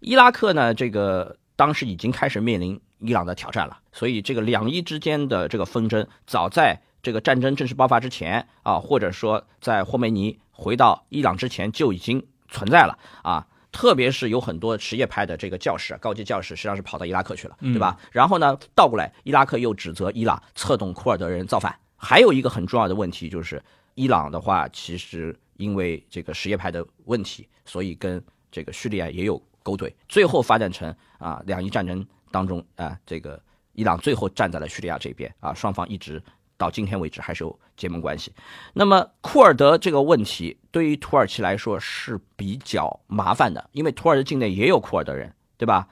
[0.00, 13.46] 伊拉克呢，这个当时已经开始面临伊朗的挑战了，所以这个两伊之间的这个纷争，早在这个战争正式爆发之前啊，或者说在霍梅尼回到伊朗之前就已经存在了啊。
[13.74, 17.98] 特别是有很多什叶派的这个教士、高级教士，实际上是跑到伊拉克去了，对吧？
[18.12, 21.76] 然后呢，倒过来，伊拉克又指责伊朗策动库尔德人造反。
[21.96, 23.60] 还有一个很重要的问题就是。
[23.96, 28.20] 伊朗的话，其实因为这个什叶派的问题，所以跟
[28.50, 33.40] 这个叙利亚也有勾兑，最后发展成啊两伊战争当中啊，这个
[33.72, 36.20] 伊朗最后站在了叙利亚这边啊，双方一直
[36.56, 38.32] 到今天为止还是有结盟关系。
[38.72, 45.88] 那么库尔德这个问题对于土耳其来说是比较麻烦的，因为土耳其境内也有库尔德人，对吧？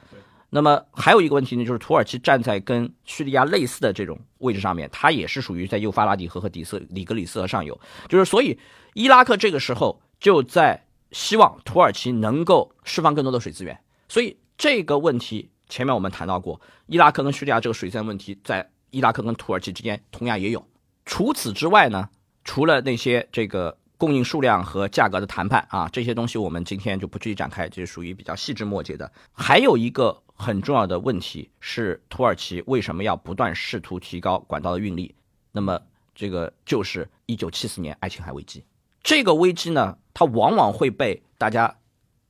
[0.55, 8.59] 那么还有一个问题呢，就是土耳其站在跟叙利亚类似的这种位置上面，它也是属于在幼发拉底河和底色里格里斯河上游，就是所以
[8.93, 13.79] 伊拉克这个时候就在希望土耳其能够释放更多的水资源。
[14.11, 20.65] 所以这个问题前面我们谈到过，伊拉克跟叙利亚这个水资源问题，在伊拉克跟土耳其之间同样也有。
[21.05, 22.09] 除此之外呢，
[22.45, 23.77] 除了那些这个。
[23.99, 29.13] 供应数量和价格的谈判啊，这些东西我们今天就不具体展开，这是属于比较细枝末节的。
[29.31, 35.15] 还有一个很重要的问题是，土耳其为什么要不断试图提高管道的运力？
[35.53, 35.81] 那么
[36.17, 38.65] 这个就是一九七四年爱琴海危机。
[39.05, 41.73] 这个危机呢，它往往会被大家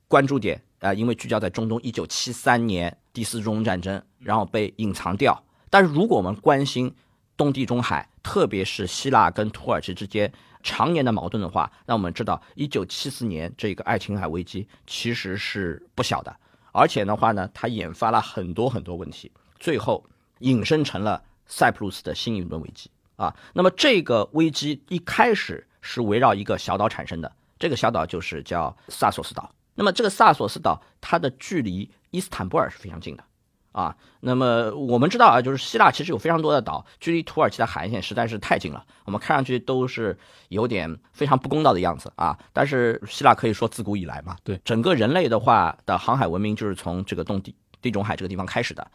[0.09, 5.43] 关注点啊，因为聚焦在中东一九七三年第四中东战争，然后被隐藏掉。
[5.73, 6.95] 但是如果我们关心
[7.35, 10.31] 东地中海，特别是希腊跟土耳其之间，
[10.63, 16.37] 常年的矛盾的话，那我们知道，一九七四年这个爱琴海危机其实是不小的，
[16.73, 20.05] 而且的话呢，它引发了很多很多问题，最后
[20.41, 23.35] 引申成了塞浦路斯的新一轮危机啊。
[23.55, 29.51] 那么这个危机一开始是围绕一个小岛产生的，这个小岛就是叫萨索斯岛。
[29.75, 33.25] 那么这个萨索斯岛它的距离伊斯坦布尔是非常近的。
[33.73, 40.17] 啊，那么我们知道啊，就是希腊其实有非常多的岛，距离土耳其的海岸线实在是太近了，我们看上去都是
[40.51, 42.39] 有点非常不公道的样子啊。
[42.53, 48.87] 但是希腊可以说自古以来嘛，对整个人类的话的航海文明就是从这个东地地中海这个地方开始的。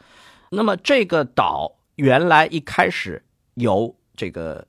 [0.51, 3.25] 那么这个岛原来一开始
[3.55, 4.65] 由这个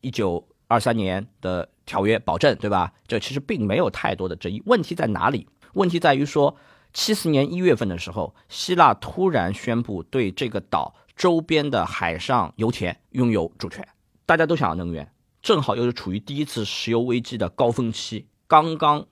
[0.00, 2.92] 一九二三年的条约保证，对吧？
[3.08, 4.62] 这其实并没有太多的争议。
[4.66, 5.48] 问题在哪里？
[5.72, 6.56] 问题在于说。
[6.92, 13.86] 七四年一月份的时候，希腊突然宣布对这个岛周边的海上油田拥有主权。
[14.26, 19.06] 大家都想要能源，正好又是处于第一次石油危机的高峰期，刚刚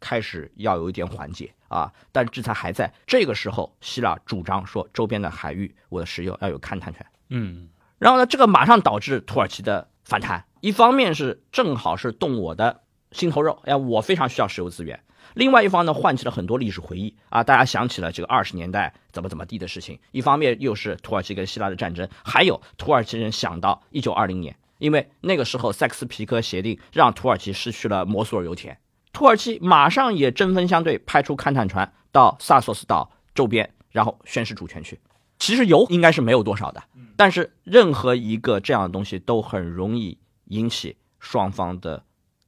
[0.00, 2.92] 开始要有一点缓解啊，但制裁还在。
[3.06, 7.06] 这个时候，希腊主张说周边的海域，我的石油要有勘探权。
[7.30, 7.68] 嗯，
[7.98, 10.44] 然后呢，这个马上导致土耳其的反弹。
[10.60, 12.82] 一方面是正好是动我的
[13.12, 15.04] 心头肉，哎，我非常需要石油资源。
[15.34, 19.98] 另外一方呢，唤起了很多历史回忆啊，大家想起了这个二十年代怎么怎么地的事情。
[20.10, 28.78] 一方面又是土耳其跟希腊的战争，还有土耳其人想到一九二零年，因为那个时候塞克斯皮科协定让土耳其失去了摩苏尔油田，
[29.12, 35.00] 土耳其马上也针锋相对，派出勘探船到萨索斯岛周边，然后宣示主权去。
[35.38, 36.82] 其实油应该是没有多少的，
[37.16, 42.02] 但是任何一个这样的东西都很容易引起双方的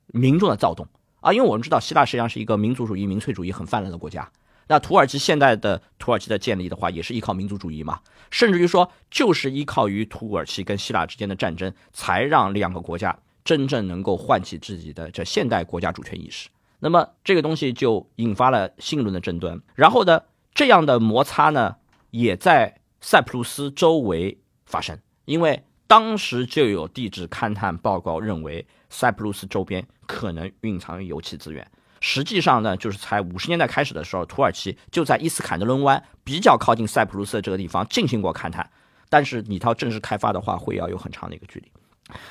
[0.08, 0.88] 民众的躁动。
[1.20, 4.30] 啊，因为我们知道希腊实际上是一个民族主义、民粹主义很泛滥的国家。
[4.68, 16.48] 那土耳其现在的土耳其的建立的话，也是依靠民族主义嘛，甚至于说就是依靠于土耳其跟希腊之间的战争，才让两个国家真正能够唤起自己的这现代国家主权意识。
[16.78, 19.60] 那么这个东西就引发了新一轮的争端。
[19.74, 20.22] 然后呢，
[20.54, 21.76] 这样的摩擦呢，
[22.10, 28.64] 也在塞浦路斯周围发生，因为当时就有地质勘探报告认为。
[28.92, 31.64] 塞浦路斯周边可能蕴藏油气资源。
[32.00, 38.68] 实际上呢，就是才五十年代开始的时候，土耳其就在伊斯坎德伦湾比较靠近塞浦路斯的这个地方进行过勘探。
[39.08, 41.70] 但是你到正式开发的话，会要有很长的一个距离，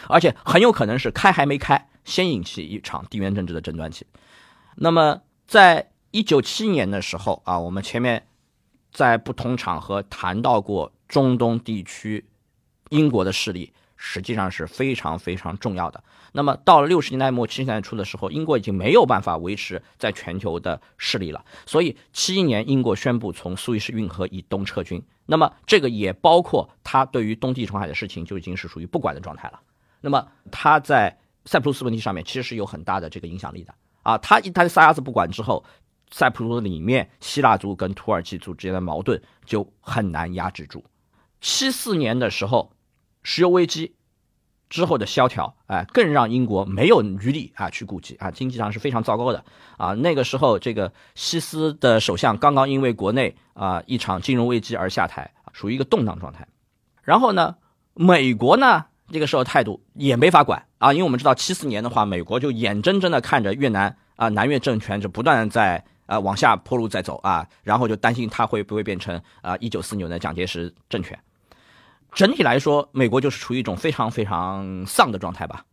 [0.10, 4.06] 而且很有可能是开还没开，先引起一场地缘政治的争端期。
[4.76, 8.28] 那么，在一九七年的时候啊，我们前面
[8.92, 12.26] 在不同场合谈到过中东地区
[12.90, 13.72] 英国的势力。
[14.02, 16.02] 实际上是非常非常重要的。
[16.32, 21.44] 那么到了六十年代末七十年代初的时候，英国已经没有办法维持在全球的势力了。
[21.66, 25.04] 所以七一年，英国宣布从苏伊士运河以东撤军。
[25.26, 29.60] 那么这个也包括他对于东地中海的事情就已经是属于不管的状态了。
[30.00, 34.18] 那么他在塞浦路斯问题上面其实是有很大的这个影响力的啊。
[34.20, 35.62] 他一他撒丫子不管之后，
[36.10, 40.82] 塞浦路斯里面希腊族跟土耳其族之间的矛盾就很难压制住。
[41.42, 42.72] 七四年的时候。
[43.24, 43.96] 石油危机
[44.70, 49.44] 之后的萧条，哎，更让英国没有余力啊去顾及啊，经济上是非常糟糕的
[49.78, 49.94] 啊。
[49.94, 56.48] 那个时候，这个西斯的首相刚刚因为国内啊一场金融危机而下台，属于一个动荡状态。
[57.02, 57.56] 然后呢，
[57.96, 71.20] 美国呢这个时候态度也没法管啊，因为我们知道七四年的话，美国就眼睁睁的看着越南啊南越政权就不断在啊往下坡路在走啊，然后就担心它会不会变成啊一九四九的蒋介石政权。
[72.12, 75.64] 整体来说，美国就是处于一种非常非常丧的状态吧。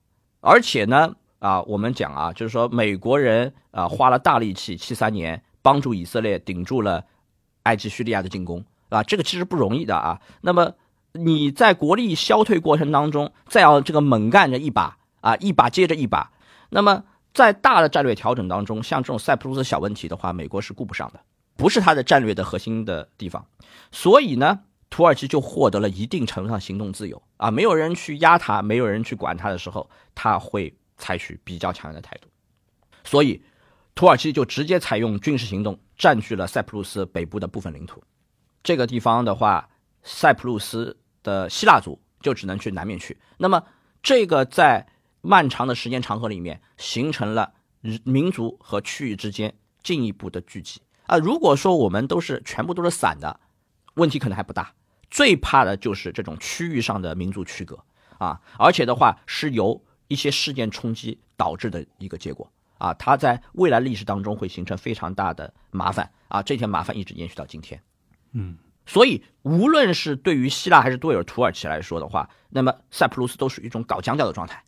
[0.41, 7.05] 而且呢，啊，我们讲啊，就是说美国人啊花了大力气，七三年帮助以色列顶住了
[7.65, 10.21] 埃及、叙利亚的进攻，啊，这个其实不容易的啊。
[10.43, 10.75] 那么
[11.13, 16.31] 你在国力消退过程当中，再要这个猛干着一把啊，一把接着一把，
[16.71, 17.03] 那么
[17.33, 21.21] 在大的战略调整当中，像这种塞浦路斯小问题的话，美国是顾不上的，
[21.57, 23.45] 不是它的战略的核心的地方。
[23.91, 24.61] 所以呢。
[24.89, 32.29] 土耳其就获得了一定程度上行动自由啊，没有人去压他，没有人去管他的时候，他会采取比较强硬的态度。
[33.05, 33.43] 所以，
[33.95, 38.03] 土耳其就直接采用军事行动，占据了塞浦路斯北部的部分领土。
[38.63, 39.69] 这个地方的话，
[40.03, 43.19] 塞浦路斯的希腊族就只能去南面去。
[43.37, 43.63] 那么，
[44.03, 44.87] 这个在
[45.21, 47.53] 漫长的时间长河里面，形成了
[48.05, 49.53] 民族和区域之间
[49.83, 51.19] 进一步的聚集啊。
[51.19, 53.41] 如果说我们都是全部都是散的。
[53.97, 54.73] 问题可能还不大，
[55.11, 57.79] 最怕的就是这种区域上的民族区隔
[58.19, 67.83] 啊，而且的话是由一些事件冲击导致的一个结果啊，它在未来历史当中会形成非常大的麻烦啊，这些麻烦一直延续到今天，
[68.33, 74.63] 嗯，所以无论是对于希腊还是对于土耳其来说的话，那么塞浦路斯都属于一种搞僵掉的状态，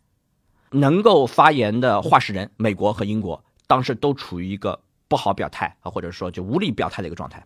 [0.71, 7.45] 能够发言的话事人，美国和英国当时都处于一个不好表态啊，或者说就无力表态的一个状态。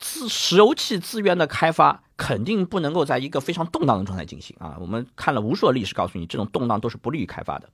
[0.00, 4.76] 自石油气资源的开发肯定不能够在一个非常动荡的状态进行啊！
[4.80, 7.68] 我们看了无数的历史，告诉你这种动荡都是不利于开发的。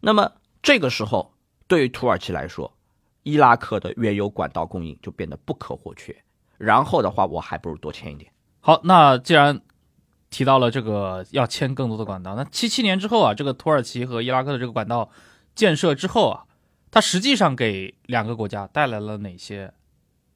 [0.00, 0.32] 那么
[0.62, 1.32] 这个时候，
[1.68, 2.76] 对于土耳其来说，
[3.22, 6.14] 伊拉克的原油管道供应就变得不可或缺。
[6.58, 8.32] 然后的话，我还不如多签一点。
[8.60, 9.60] 好，那既然
[10.28, 15.10] 提到了这个要签更多的管道，那七七年之后啊，这个土耳其和伊拉克的这个管道
[15.54, 16.44] 建设之后啊，
[16.90, 19.72] 它实际上给两个国家带来了哪些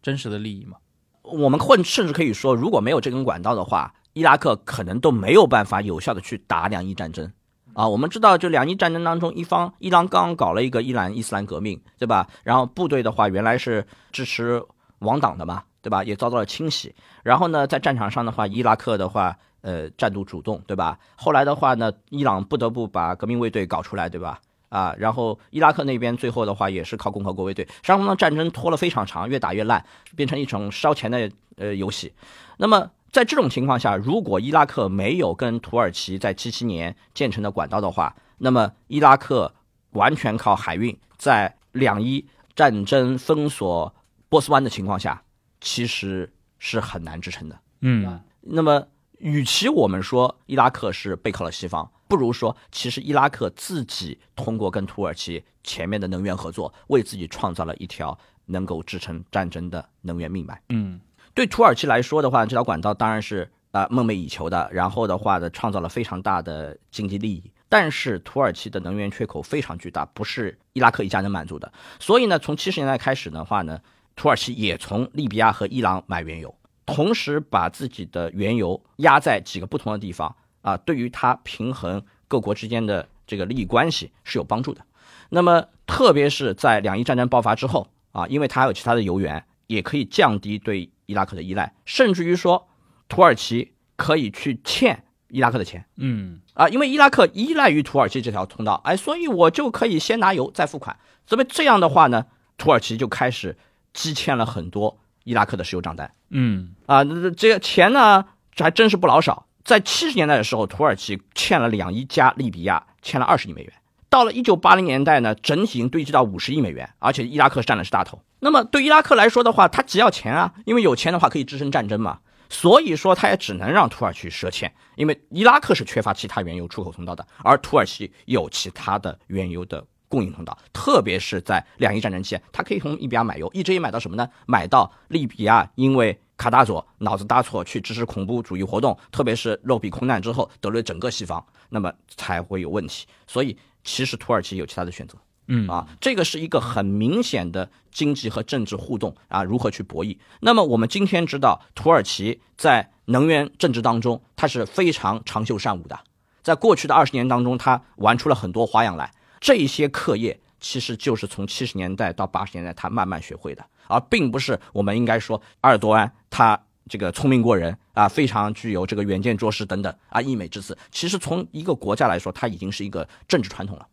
[0.00, 0.78] 真实的利益吗？
[1.24, 7.32] 我们或甚至可以说，如果没有这根管道的话，伊拉克可能都没有办法有效的去打两伊战争
[7.72, 7.88] 啊。
[7.88, 12.28] 我们知道，就两伊战争当中，一方伊朗刚搞了一个伊朗伊斯兰革命，对吧？
[12.42, 14.62] 然后部队的话，原来是支持
[14.98, 16.04] 王党的嘛，对吧？
[16.04, 16.94] 也遭到了清洗。
[17.22, 20.98] 然后呢，在战场上的话，伊拉克的话，呃，战斗主动，对吧？
[21.16, 24.38] 后来的话呢，伊朗不得不把革命卫队搞出来，对吧？
[24.74, 29.84] 啊，然后伊拉克那边最后的话也是靠共和国卫队，双方的战争拖了非常长，越打越烂，
[30.16, 32.12] 变成一种烧钱的呃游戏。
[32.56, 39.54] 那么在这种情况下，如果伊拉克没有跟土耳其在七七年建成的管道的话，那么伊拉克
[39.90, 42.26] 完全靠海运，在两伊
[42.56, 43.94] 战争封锁
[44.28, 45.22] 波斯湾的情况下，
[45.60, 47.56] 其实是很难支撑的。
[47.82, 48.88] 嗯那么，
[49.18, 58.16] 与其我们说伊拉克是背靠了西方，不如说其实伊拉克自己通过跟土耳其前面的能源合作，为自己创造了一条
[58.46, 60.60] 能够支撑战争的能源命脉。
[60.68, 61.00] 嗯
[61.34, 67.42] 对土耳其来说的话，这条管道当然是啊、梦寐以求的，然后的话呢，创造了非常大的经济利益。
[67.68, 71.72] 但是土耳其的能源缺口非常巨大，不是伊拉克一家能满足的。
[71.98, 73.80] 所以呢，从七十年代开始的话呢，
[74.14, 76.54] 土耳其也从利比亚和伊朗买原油，
[76.86, 84.80] 同时把自己的原油压在几个不同的地方啊，对于它平衡各国之间的这个利益关系是有帮助的。
[85.28, 92.66] 那么，特别是在两伊战争爆发之后啊，因为它还有其他的油源，也可以降低对伊拉克的依赖，甚至于说，
[93.08, 100.96] 土耳其可以去欠伊拉克的钱嗯啊，因为伊拉克依赖于土耳其这条通道，哎，所以我就可以先拿油再付款。
[101.26, 102.24] 所以这样的话呢，
[102.56, 103.56] 土耳其就开始
[103.92, 106.10] 积欠了很多伊拉克的石油账单。
[106.30, 108.24] 嗯啊，那这个钱呢，
[108.54, 109.46] 这还真是不老少。
[109.64, 113.72] 在七十年代的时候，土耳其欠了两亿加利比亚欠了二十亿美元。
[114.10, 118.22] 到了一九八零年代呢，整体已经堆积到五十亿美元，而且伊拉克占的是大头。
[118.40, 122.18] 那么对伊拉克来说的话，他只要钱啊，因为有钱的话可以支撑战争嘛。
[122.50, 134.28] 所以说，他也只能让土耳其赊欠，因为伊拉克是缺乏其他原油出口通道的，而土耳其有其他的原油的供应通道，特别是在两伊战争期间，他可以从利比亚买油，一直也买到什么呢？
[134.46, 143.06] 买到利比亚因为卡大佐脑子搭错去支持恐怖主义活动，特别是肉比空难之后得罪整个西方，那么才会有问题。
[143.26, 145.16] 所以其实土耳其有其他的选择。
[145.46, 150.16] 嗯啊，这个是一个很明显的经济和政治互动啊，如何去博弈？
[150.40, 156.00] 那么我们今天知道，土耳其在能源政治当中，它是非常长袖善舞的，
[156.42, 159.12] 在过去的二十年当中，它玩出了很多花样来。
[159.38, 170.76] 这些课业其实就是从七十年代到八十年代他慢慢学会的，而并不是我们应该说埃尔多安他这个聪明过人啊，非常具有这个远见卓识等等啊，溢美之词。
[170.90, 173.86] 其实从一个国家来说，他已经是一个政治传统了。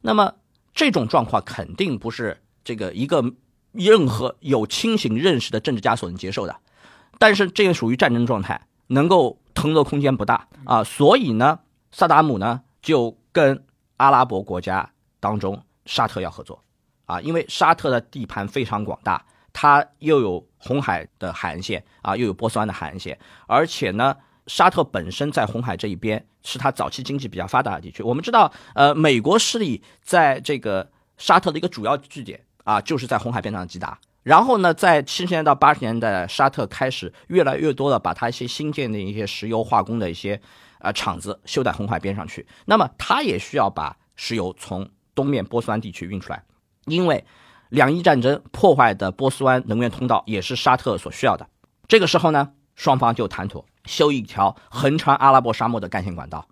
[0.00, 0.34] 那么
[0.72, 3.34] 这种状况肯定不是这个一个
[3.72, 6.56] 任何有清醒认识的政治家所能接受的，
[7.18, 11.58] 但是这个属于战争状态，能够腾挪空间不大啊，所以呢，
[11.90, 13.64] 萨达姆呢就跟
[13.96, 16.62] 阿拉伯国家当中沙特要合作
[17.10, 24.16] 啊，因为沙特的地盘非常广大，它又有红海的海岸线啊，又有波斯湾的海岸线，而且呢。
[24.46, 28.02] 沙特本身在红海这一边是它早期经济比较发达的地区。
[28.02, 33.96] 我们知道，呃，美国势力在这个沙特的一个主要据点啊，就是在红海边上的吉达。
[34.24, 40.40] 然后呢，在七十年代到八十年代，沙特开始越来越多的把它一些新建的一些石油化工的一些
[40.80, 42.44] 呃厂子修在红海边上去。
[42.64, 46.42] 那么，它也需要把石油从东面波斯湾地区运出来，
[46.86, 47.24] 因为
[47.68, 51.46] 两伊战争破坏的波斯湾能源通道也是沙特所需要的。
[51.88, 53.64] 这个时候呢，双方就谈妥。
[53.86, 56.46] 修一条横穿阿拉伯沙漠的干线管道，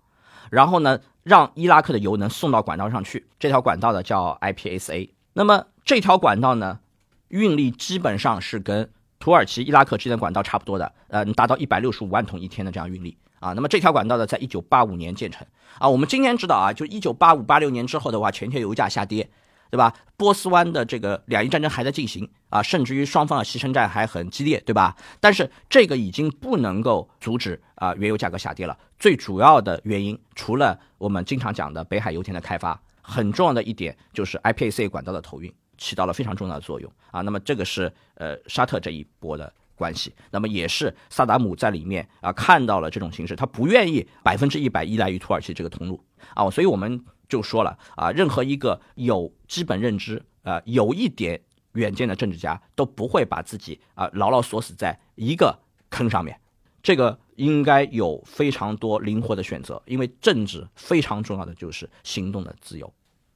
[0.49, 3.27] 然后呢，让伊拉克的油能送到管道上去。
[3.39, 5.11] 这条管道呢叫 IPSA。
[5.33, 6.79] 那么这条管道呢，
[7.27, 8.89] 运力基本上是跟
[9.19, 13.53] 土耳其、伊拉克之间的管道差不多的，呃，能达到一百六十五万桶一天的这样运力啊。
[13.53, 15.45] 那么这条管道呢，在一九八五年建成
[15.77, 15.87] 啊。
[15.87, 19.29] 我们今天知道啊，就一九八五、八六年之后的话，全球油价下跌。
[19.69, 19.93] 对吧？
[20.17, 24.95] 波斯湾的这个两伊战争还在进行啊，甚至于双方的牺牲战还很激烈，对吧？
[25.19, 28.77] 但是这个已经不能够阻止啊原油价格下跌了。
[28.97, 37.21] 最主要的原因，除了我们经常讲的北海油田的开发，很重要的一点就是 IPAC 管道的投运起到了非常重要的作用啊。
[37.21, 47.05] 那么这个是呃沙特这一波的关系，那么也是萨达姆在里面啊看到了这种形势，他不愿意百分之一百依赖于土耳其这个通路啊，所以我们。
[47.29, 51.39] 就说了啊，任何一个有基本认知、呃有一点
[51.73, 55.59] 远见的政治家都不会把自己啊牢牢锁死在一个
[55.91, 56.41] 坑上面，
[56.81, 62.91] 这个应该有非常多灵活的选择，因为政治非常重要的就是行动的自由。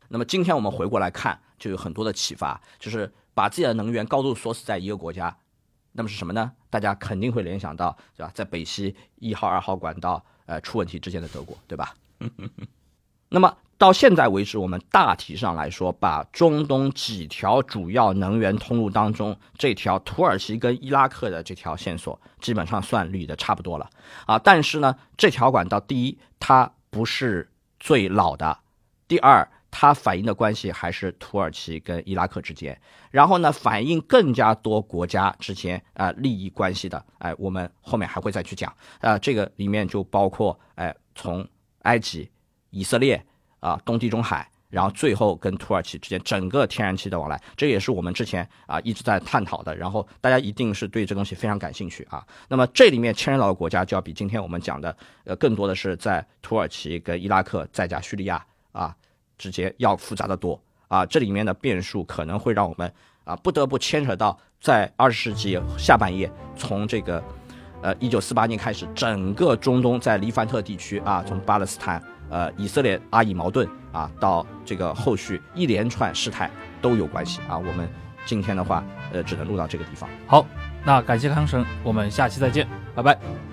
[0.10, 5.38] 那么今天我们回过来看，就有很多的启发，就是把自己的能源高度锁死在一个国家，
[5.92, 6.52] 那么是什么呢？
[6.72, 8.32] 大家肯定会联想到，对吧？
[8.34, 11.96] 在北溪一号、二号管道呃出问题之间的德国，对吧？
[13.30, 13.56] 那么。
[13.84, 23.90] 到现在为止，我们大体上来说，把中东几条主要能源通路当中，这条土耳其跟伊拉克的这条线索，基本上算捋的差不多了
[24.26, 24.40] 啊。
[24.40, 28.58] 但是呢，这条管道，第一，它不是最老的；
[29.06, 32.80] 第二，它反映的关系还是土耳其跟伊拉克之间。
[33.12, 41.46] 然后呢，反映更加多国家之间啊、利益关系的，哎，我们后面还会再去讲啊、这个里面就包括哎，从
[41.80, 42.32] 埃及、
[42.70, 43.22] 以色列。
[43.64, 49.74] 啊，东地中海，然后最后跟土耳其之间整个天然气的往来，这也是我们之前啊一直在探讨的。
[49.74, 52.22] 然后大家一定是对这东西非常感兴趣啊。
[52.50, 58.94] 那么这里面牵扯到的国家就要比今天我们讲的呃更多的是在土耳其跟伊拉克再加叙利亚啊
[59.38, 61.06] 之间要复杂的多啊。
[61.06, 67.24] 这里面的变数可能会让我们啊不得不牵扯到在二十世纪下半叶从这个。
[67.84, 72.02] 呃，一九四八年开始，整个中东在黎凡特地区啊，从巴勒斯坦、
[72.34, 76.50] 呃以色列阿以矛盾啊，到这个后续一连串事态
[76.82, 77.56] 都有关系啊。
[77.56, 77.88] 我们
[78.26, 80.10] 今天的话，呃，只能录到这个地方。
[80.26, 80.44] 好，
[80.84, 83.53] 那感谢康神，我们下期再见，拜拜。